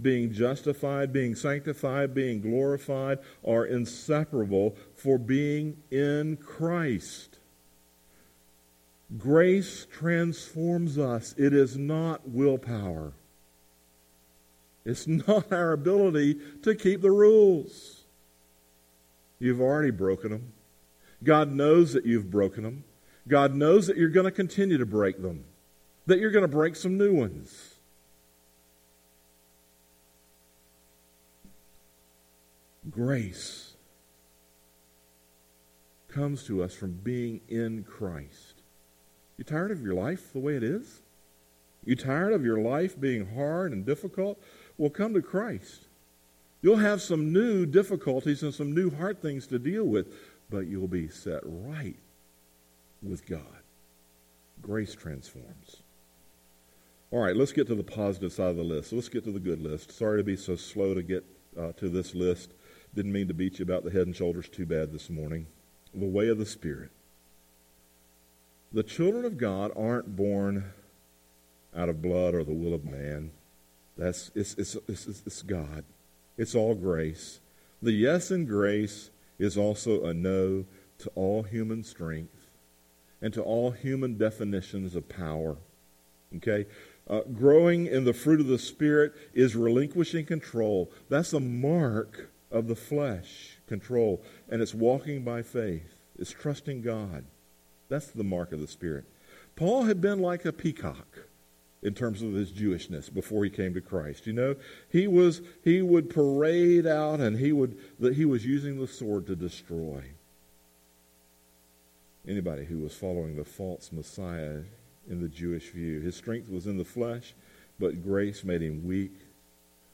[0.00, 7.38] being justified, being sanctified, being glorified are inseparable for being in Christ.
[9.16, 11.34] Grace transforms us.
[11.38, 13.12] It is not willpower.
[14.84, 18.02] It's not our ability to keep the rules.
[19.38, 20.52] You've already broken them.
[21.22, 22.84] God knows that you've broken them.
[23.26, 25.44] God knows that you're going to continue to break them,
[26.06, 27.74] that you're going to break some new ones.
[32.90, 33.72] Grace
[36.08, 38.62] comes to us from being in Christ.
[39.38, 41.00] You tired of your life the way it is?
[41.84, 44.38] You tired of your life being hard and difficult?
[44.76, 45.86] Well, come to Christ.
[46.62, 50.08] You'll have some new difficulties and some new hard things to deal with,
[50.50, 51.96] but you'll be set right
[53.08, 53.62] with God.
[54.60, 55.82] Grace transforms.
[57.10, 58.92] All right, let's get to the positive side of the list.
[58.92, 59.92] let's get to the good list.
[59.92, 61.24] Sorry to be so slow to get
[61.58, 62.54] uh, to this list.
[62.94, 65.46] Didn't mean to beat you about the head and shoulders too bad this morning.
[65.94, 66.90] The way of the Spirit.
[68.72, 70.72] The children of God aren't born
[71.76, 73.30] out of blood or the will of man.
[73.96, 75.84] That's it's, it's, it's, it's God.
[76.36, 77.38] It's all grace.
[77.80, 80.64] The yes in grace is also a no
[80.98, 82.43] to all human strength
[83.24, 85.56] and to all human definitions of power.
[86.36, 86.66] Okay?
[87.08, 90.92] Uh, growing in the fruit of the Spirit is relinquishing control.
[91.08, 94.22] That's a mark of the flesh, control.
[94.50, 97.24] And it's walking by faith, it's trusting God.
[97.88, 99.06] That's the mark of the Spirit.
[99.56, 101.20] Paul had been like a peacock
[101.82, 104.26] in terms of his Jewishness before he came to Christ.
[104.26, 104.54] You know,
[104.90, 109.26] he was he would parade out and he would that he was using the sword
[109.28, 110.02] to destroy
[112.26, 114.62] anybody who was following the false Messiah
[115.08, 116.00] in the Jewish view.
[116.00, 117.34] His strength was in the flesh,
[117.78, 119.12] but grace made him weak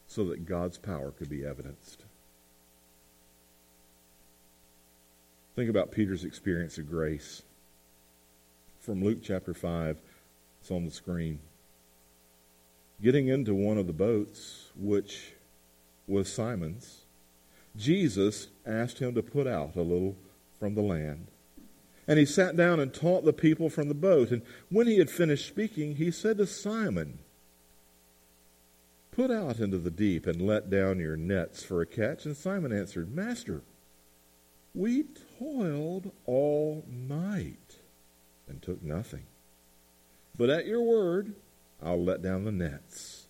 [0.06, 2.04] so that God's power could be evidenced.
[5.56, 7.42] Think about Peter's experience of grace.
[8.80, 9.96] From Luke chapter 5,
[10.60, 11.40] it's on the screen
[13.02, 15.32] getting into one of the boats, which
[16.06, 17.02] was Simon's,
[17.76, 20.16] Jesus asked him to put out a little
[20.58, 21.28] from the land.
[22.10, 24.32] And he sat down and taught the people from the boat.
[24.32, 27.20] And when he had finished speaking, he said to Simon,
[29.12, 32.26] Put out into the deep and let down your nets for a catch.
[32.26, 33.62] And Simon answered, Master,
[34.74, 35.04] we
[35.38, 37.76] toiled all night
[38.48, 39.26] and took nothing.
[40.36, 41.36] But at your word,
[41.80, 43.28] I'll let down the nets.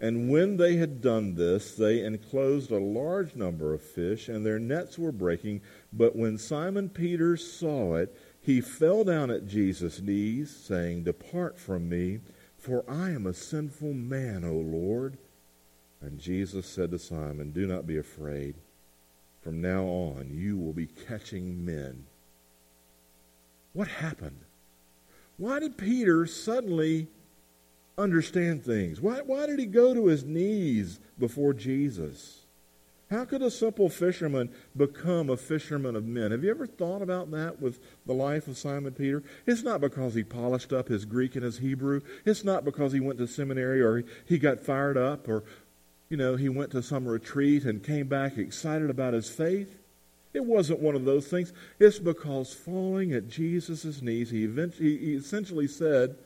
[0.00, 4.58] And when they had done this, they enclosed a large number of fish, and their
[4.58, 5.62] nets were breaking.
[5.92, 11.88] But when Simon Peter saw it, he fell down at Jesus' knees, saying, Depart from
[11.88, 12.20] me,
[12.56, 15.18] for I am a sinful man, O Lord.
[16.00, 18.54] And Jesus said to Simon, Do not be afraid.
[19.42, 22.06] From now on, you will be catching men.
[23.72, 24.40] What happened?
[25.36, 27.08] Why did Peter suddenly
[27.98, 29.00] understand things?
[29.00, 32.45] Why, why did he go to his knees before Jesus?
[33.10, 36.32] How could a simple fisherman become a fisherman of men?
[36.32, 39.22] Have you ever thought about that with the life of Simon Peter?
[39.46, 42.00] It's not because he polished up his Greek and his Hebrew.
[42.24, 45.44] It's not because he went to seminary or he got fired up or,
[46.08, 49.78] you know, he went to some retreat and came back excited about his faith.
[50.34, 51.52] It wasn't one of those things.
[51.78, 56.16] It's because falling at Jesus' knees, he, eventually, he essentially said,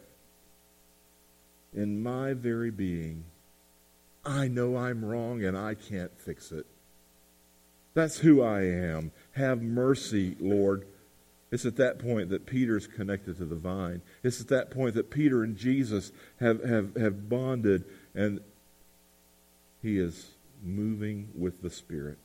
[1.75, 3.25] in my very being,
[4.25, 6.67] I know I'm wrong and I can't fix it.
[7.95, 9.13] That's who I am.
[9.33, 10.87] Have mercy, Lord.
[11.51, 14.03] It's at that point that Peter's connected to the vine.
[14.23, 18.41] It's at that point that Peter and Jesus have, have, have bonded and
[19.83, 22.19] he is moving with the Spirit.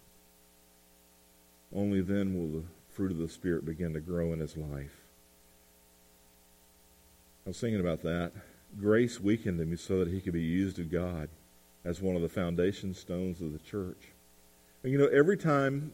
[1.73, 5.01] Only then will the fruit of the Spirit begin to grow in his life.
[7.45, 8.33] I was thinking about that.
[8.79, 11.29] Grace weakened him so that he could be used of God
[11.85, 14.09] as one of the foundation stones of the church.
[14.83, 15.91] And you know, every time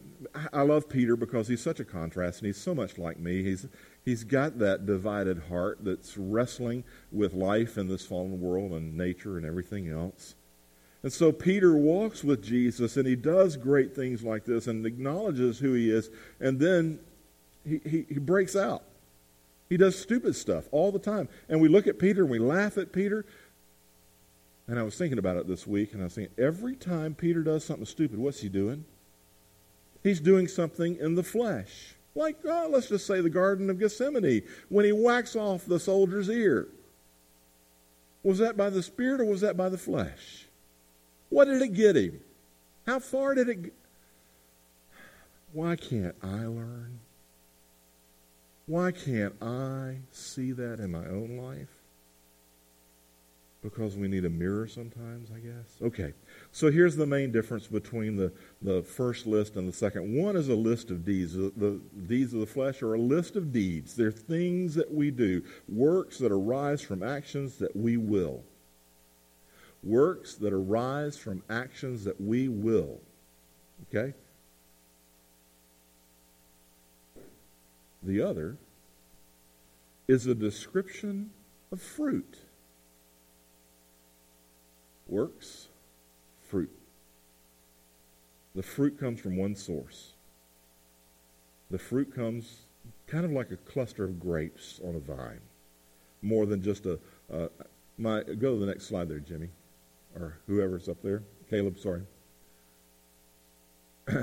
[0.52, 3.42] I love Peter because he's such a contrast and he's so much like me.
[3.42, 3.66] He's
[4.04, 9.36] he's got that divided heart that's wrestling with life in this fallen world and nature
[9.36, 10.34] and everything else.
[11.02, 15.58] And so Peter walks with Jesus and he does great things like this and acknowledges
[15.58, 17.00] who he is, and then
[17.64, 18.82] he, he, he breaks out.
[19.68, 21.30] He does stupid stuff all the time.
[21.48, 23.24] And we look at Peter and we laugh at Peter.
[24.72, 27.42] And I was thinking about it this week, and I was thinking, every time Peter
[27.42, 28.86] does something stupid, what's he doing?
[30.02, 31.94] He's doing something in the flesh.
[32.14, 36.30] Like, oh, let's just say the Garden of Gethsemane, when he whacks off the soldier's
[36.30, 36.68] ear.
[38.22, 40.46] Was that by the Spirit or was that by the flesh?
[41.28, 42.20] What did it get him?
[42.86, 43.74] How far did it get?
[45.52, 46.98] Why can't I learn?
[48.64, 51.81] Why can't I see that in my own life?
[53.62, 55.76] Because we need a mirror sometimes, I guess.
[55.80, 56.14] Okay,
[56.50, 60.16] so here's the main difference between the, the first list and the second.
[60.16, 61.34] One is a list of deeds.
[61.34, 63.94] The, the deeds of the flesh are a list of deeds.
[63.94, 68.42] They're things that we do, works that arise from actions that we will.
[69.84, 72.98] Works that arise from actions that we will.
[73.88, 74.14] Okay?
[78.02, 78.56] The other
[80.08, 81.30] is a description
[81.70, 82.38] of fruit.
[85.12, 85.68] Works,
[86.48, 86.70] fruit.
[88.54, 90.14] The fruit comes from one source.
[91.70, 92.62] The fruit comes
[93.06, 95.42] kind of like a cluster of grapes on a vine,
[96.22, 96.98] more than just a.
[97.98, 99.50] My go to the next slide there, Jimmy,
[100.18, 101.22] or whoever's up there.
[101.50, 102.04] Caleb, sorry.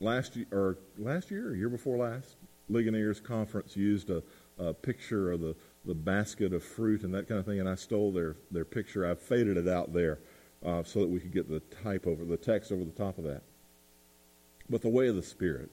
[0.00, 2.36] last year, or last year, or year before last,
[2.70, 4.22] Ligoniers Conference used a,
[4.56, 7.76] a, picture of the, the basket of fruit and that kind of thing, and I
[7.76, 9.08] stole their, their picture.
[9.08, 10.18] I faded it out there
[10.64, 13.24] uh, so that we could get the type over, the text over the top of
[13.24, 13.42] that.
[14.68, 15.70] But the way of the Spirit.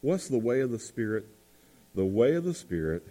[0.00, 1.26] What's the way of the Spirit?
[1.94, 3.06] The way of the Spirit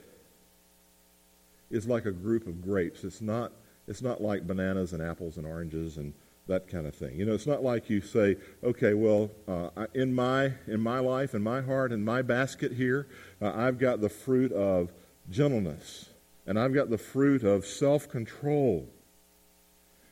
[1.70, 3.04] is like a group of grapes.
[3.04, 3.52] It's not,
[3.88, 6.14] it's not like bananas and apples and oranges and
[6.48, 7.18] that kind of thing.
[7.18, 11.34] You know, it's not like you say, okay, well, uh, in my in my life,
[11.34, 13.08] in my heart, in my basket here,
[13.42, 14.92] uh, I've got the fruit of
[15.30, 16.10] gentleness,
[16.48, 18.90] and I've got the fruit of self-control,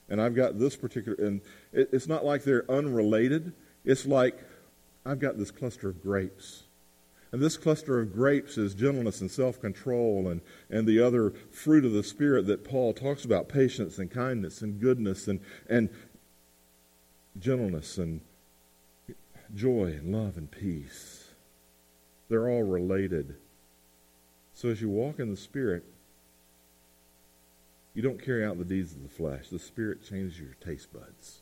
[0.09, 1.17] and I've got this particular.
[1.25, 1.41] And
[1.73, 3.53] it, it's not like they're unrelated.
[3.83, 4.37] It's like
[5.05, 6.63] I've got this cluster of grapes.
[7.31, 11.85] And this cluster of grapes is gentleness and self control, and, and the other fruit
[11.85, 15.89] of the Spirit that Paul talks about patience and kindness and goodness and, and,
[17.39, 18.21] gentleness and
[19.53, 21.29] joy and love and peace.
[22.29, 23.35] They're all related.
[24.53, 25.83] So as you walk in the Spirit,
[27.95, 29.47] you don't carry out the deeds of the flesh.
[29.49, 31.41] The Spirit changes your taste buds.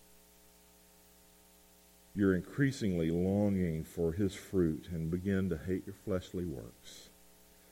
[2.16, 7.10] You're increasingly longing for His fruit and begin to hate your fleshly works.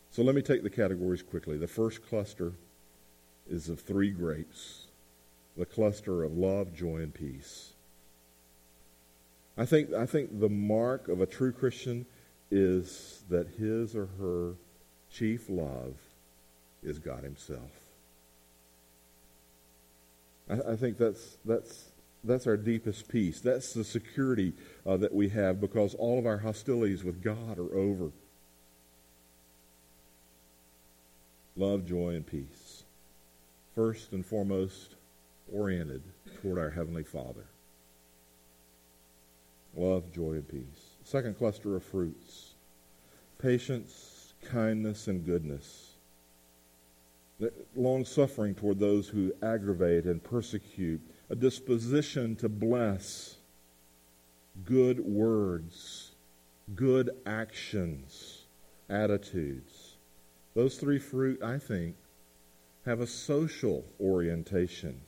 [0.09, 1.57] So let me take the categories quickly.
[1.57, 2.53] The first cluster
[3.49, 4.87] is of three grapes
[5.57, 7.73] the cluster of love, joy, and peace.
[9.57, 12.05] I think, I think the mark of a true Christian
[12.49, 14.53] is that his or her
[15.11, 15.95] chief love
[16.81, 17.80] is God Himself.
[20.51, 21.91] I, I think that's, that's,
[22.23, 23.39] that's our deepest peace.
[23.39, 24.53] That's the security
[24.85, 28.11] uh, that we have because all of our hostilities with God are over.
[31.55, 32.83] Love, joy, and peace.
[33.73, 34.95] First and foremost,
[35.51, 36.03] oriented
[36.41, 37.45] toward our Heavenly Father
[39.75, 40.95] love, joy, and peace.
[41.03, 42.53] Second cluster of fruits
[43.37, 45.90] patience, kindness, and goodness.
[47.75, 51.01] Long suffering toward those who aggravate and persecute.
[51.29, 53.37] A disposition to bless.
[54.65, 56.11] Good words.
[56.75, 58.45] Good actions.
[58.89, 59.97] Attitudes.
[60.53, 61.95] Those three fruit, I think,
[62.85, 65.01] have a social orientation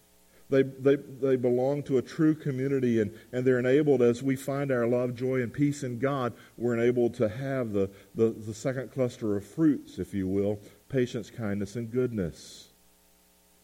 [0.54, 4.72] they, they, they belong to a true community and, and they're enabled, as we find
[4.72, 8.92] our love, joy, and peace in God, we're enabled to have the, the, the second
[8.92, 10.60] cluster of fruits, if you will
[10.94, 12.70] patience, kindness, and goodness.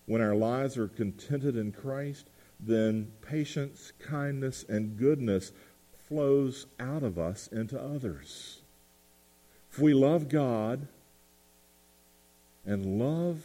[0.07, 2.25] When our lives are contented in Christ,
[2.59, 5.51] then patience, kindness, and goodness
[6.07, 8.61] flows out of us into others.
[9.71, 10.88] If we love God
[12.65, 13.43] and love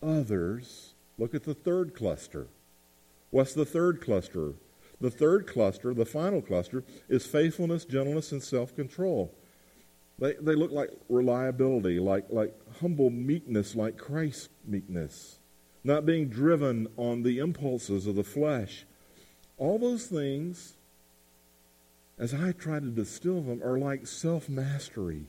[0.00, 2.46] others, look at the third cluster
[3.30, 4.54] What's the third cluster?
[5.00, 9.32] The third cluster, the final cluster, is faithfulness, gentleness, and self control.
[10.20, 15.38] They, they look like reliability, like, like humble meekness, like Christ's meekness,
[15.82, 18.84] not being driven on the impulses of the flesh.
[19.56, 20.74] All those things,
[22.18, 25.24] as I try to distill them, are like self mastery.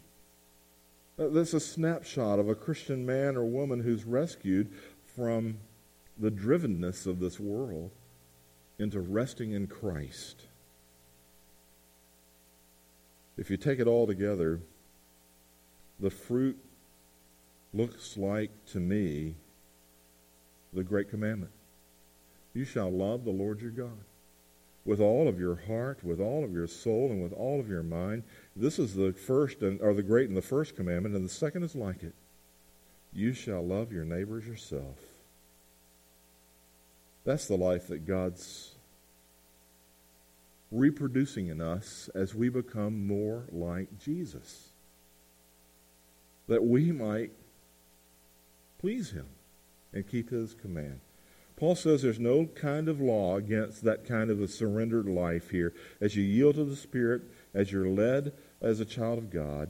[1.18, 4.70] Uh, that's a snapshot of a Christian man or woman who's rescued
[5.16, 5.58] from
[6.20, 7.92] the drivenness of this world
[8.78, 10.48] into resting in Christ.
[13.38, 14.60] If you take it all together,
[16.02, 16.58] the fruit
[17.74, 19.36] looks like to me
[20.74, 21.52] the great commandment.
[22.54, 24.04] You shall love the Lord your God
[24.84, 27.84] with all of your heart, with all of your soul, and with all of your
[27.84, 28.24] mind.
[28.56, 31.64] This is the first and or the great and the first commandment, and the second
[31.64, 32.16] is like it.
[33.14, 34.98] You shall love your neighbors yourself.
[37.24, 38.74] That's the life that God's
[40.72, 44.71] reproducing in us as we become more like Jesus.
[46.52, 47.32] That we might
[48.78, 49.28] please Him
[49.94, 51.00] and keep His command.
[51.56, 55.74] Paul says there's no kind of law against that kind of a surrendered life here.
[56.02, 57.22] As you yield to the Spirit,
[57.54, 59.70] as you're led as a child of God,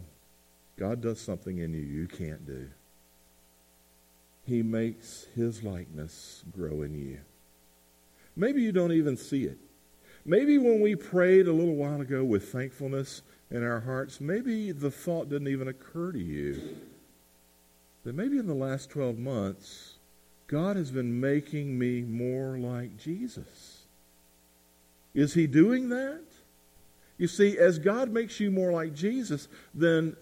[0.76, 2.70] God does something in you you can't do.
[4.48, 7.20] He makes His likeness grow in you.
[8.36, 9.60] Maybe you don't even see it.
[10.26, 13.22] Maybe when we prayed a little while ago with thankfulness
[13.52, 16.78] in our hearts, maybe the thought didn't even occur to you
[18.04, 19.96] that maybe in the last 12 months,
[20.48, 23.84] God has been making me more like Jesus.
[25.14, 26.24] Is He doing that?
[27.18, 30.16] You see, as God makes you more like Jesus, then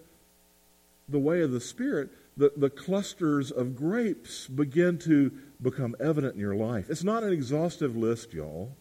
[1.08, 6.40] the way of the Spirit, the, the clusters of grapes begin to become evident in
[6.40, 6.90] your life.
[6.90, 8.72] It's not an exhaustive list, y'all.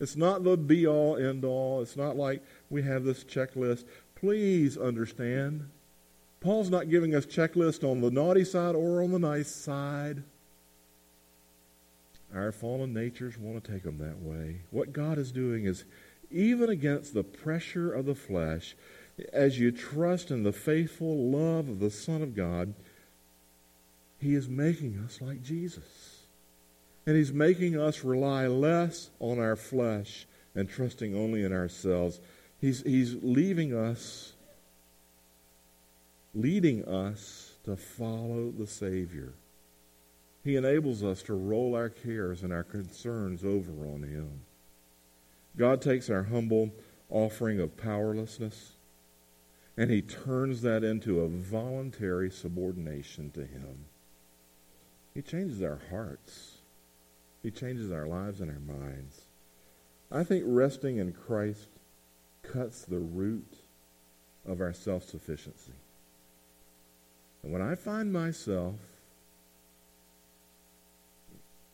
[0.00, 1.82] It's not the be all, end all.
[1.82, 3.84] It's not like we have this checklist.
[4.14, 5.68] Please understand,
[6.40, 10.22] Paul's not giving us checklist on the naughty side or on the nice side.
[12.34, 14.60] Our fallen natures want to take them that way.
[14.70, 15.84] What God is doing is,
[16.30, 18.76] even against the pressure of the flesh,
[19.32, 22.72] as you trust in the faithful love of the Son of God,
[24.18, 26.09] He is making us like Jesus.
[27.06, 32.20] And He's making us rely less on our flesh and trusting only in ourselves.
[32.60, 34.34] He's, he's leaving us,
[36.34, 39.32] leading us to follow the Savior.
[40.44, 44.40] He enables us to roll our cares and our concerns over on Him.
[45.56, 46.70] God takes our humble
[47.10, 48.72] offering of powerlessness
[49.76, 53.86] and He turns that into a voluntary subordination to Him.
[55.14, 56.49] He changes our hearts,
[57.42, 59.22] He changes our lives and our minds.
[60.12, 61.68] I think resting in Christ
[62.42, 63.54] cuts the root
[64.46, 65.72] of our self sufficiency.
[67.42, 68.76] And when I find myself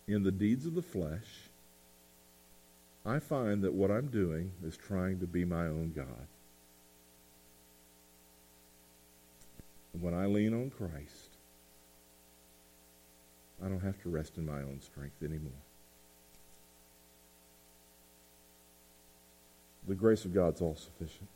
[0.06, 1.48] in the deeds of the flesh,
[3.04, 6.26] I find that what I'm doing is trying to be my own God.
[10.00, 11.25] when I lean on Christ,
[13.64, 15.52] I don't have to rest in my own strength anymore.
[19.88, 21.28] The grace of God's all sufficient.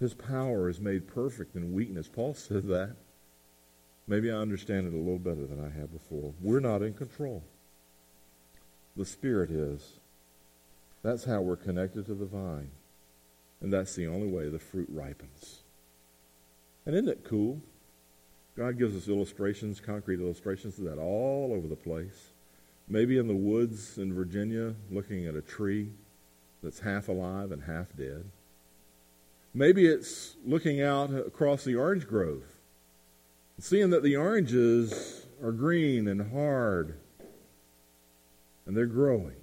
[0.00, 2.08] His power is made perfect in weakness.
[2.08, 2.96] Paul said that.
[4.06, 6.34] Maybe I understand it a little better than I have before.
[6.42, 7.42] We're not in control.
[8.96, 9.94] The Spirit is.
[11.02, 12.70] That's how we're connected to the vine.
[13.60, 15.62] And that's the only way the fruit ripens.
[16.84, 17.60] And isn't it cool?
[18.56, 22.32] God gives us illustrations, concrete illustrations of that all over the place.
[22.88, 25.88] Maybe in the woods in Virginia, looking at a tree
[26.62, 28.24] that's half alive and half dead.
[29.52, 32.42] Maybe it's looking out across the orange grove,
[33.58, 36.94] seeing that the oranges are green and hard
[38.66, 39.36] and they're growing.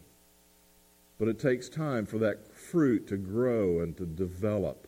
[1.20, 4.88] But it takes time for that fruit to grow and to develop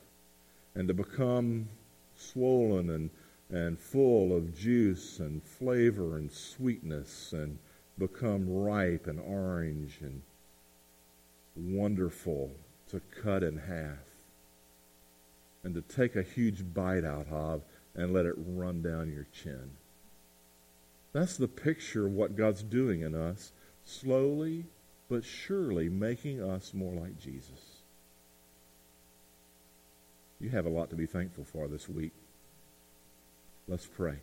[0.75, 1.69] and to become
[2.15, 3.09] swollen and,
[3.49, 7.59] and full of juice and flavor and sweetness and
[7.97, 10.21] become ripe and orange and
[11.55, 12.51] wonderful
[12.89, 13.97] to cut in half
[15.63, 17.61] and to take a huge bite out of
[17.95, 19.71] and let it run down your chin.
[21.11, 23.51] That's the picture of what God's doing in us
[23.85, 24.65] slowly
[25.09, 27.81] but surely making us more like Jesus.
[30.39, 32.13] You have a lot to be thankful for this week.
[33.67, 34.17] Let's pray.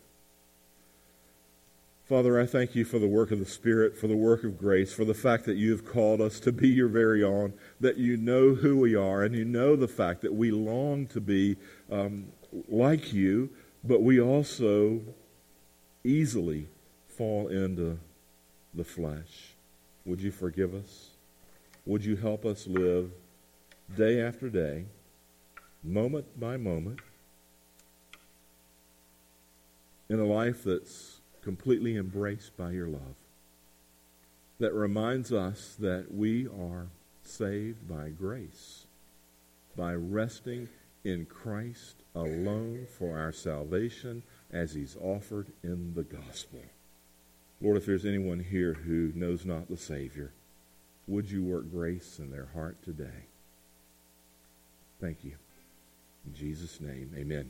[2.11, 4.93] Father, I thank you for the work of the Spirit, for the work of grace,
[4.93, 8.17] for the fact that you have called us to be your very own, that you
[8.17, 11.55] know who we are, and you know the fact that we long to be
[11.89, 12.25] um,
[12.67, 13.49] like you,
[13.83, 14.99] but we also
[16.03, 16.67] easily
[17.07, 17.97] fall into
[18.73, 19.53] the flesh.
[20.05, 21.11] Would you forgive us?
[21.85, 23.11] Would you help us live
[23.95, 24.85] day after day,
[25.83, 26.99] moment by moment,
[30.11, 33.15] in a life that's completely embraced by your love?
[34.59, 36.87] That reminds us that we are
[37.23, 38.87] saved by grace,
[39.75, 40.67] by resting
[41.05, 46.59] in Christ alone for our salvation as he's offered in the gospel.
[47.61, 50.33] Lord, if there's anyone here who knows not the Savior,
[51.07, 53.27] would you work grace in their heart today?
[54.99, 55.35] Thank you.
[56.25, 57.49] In Jesus' name, amen.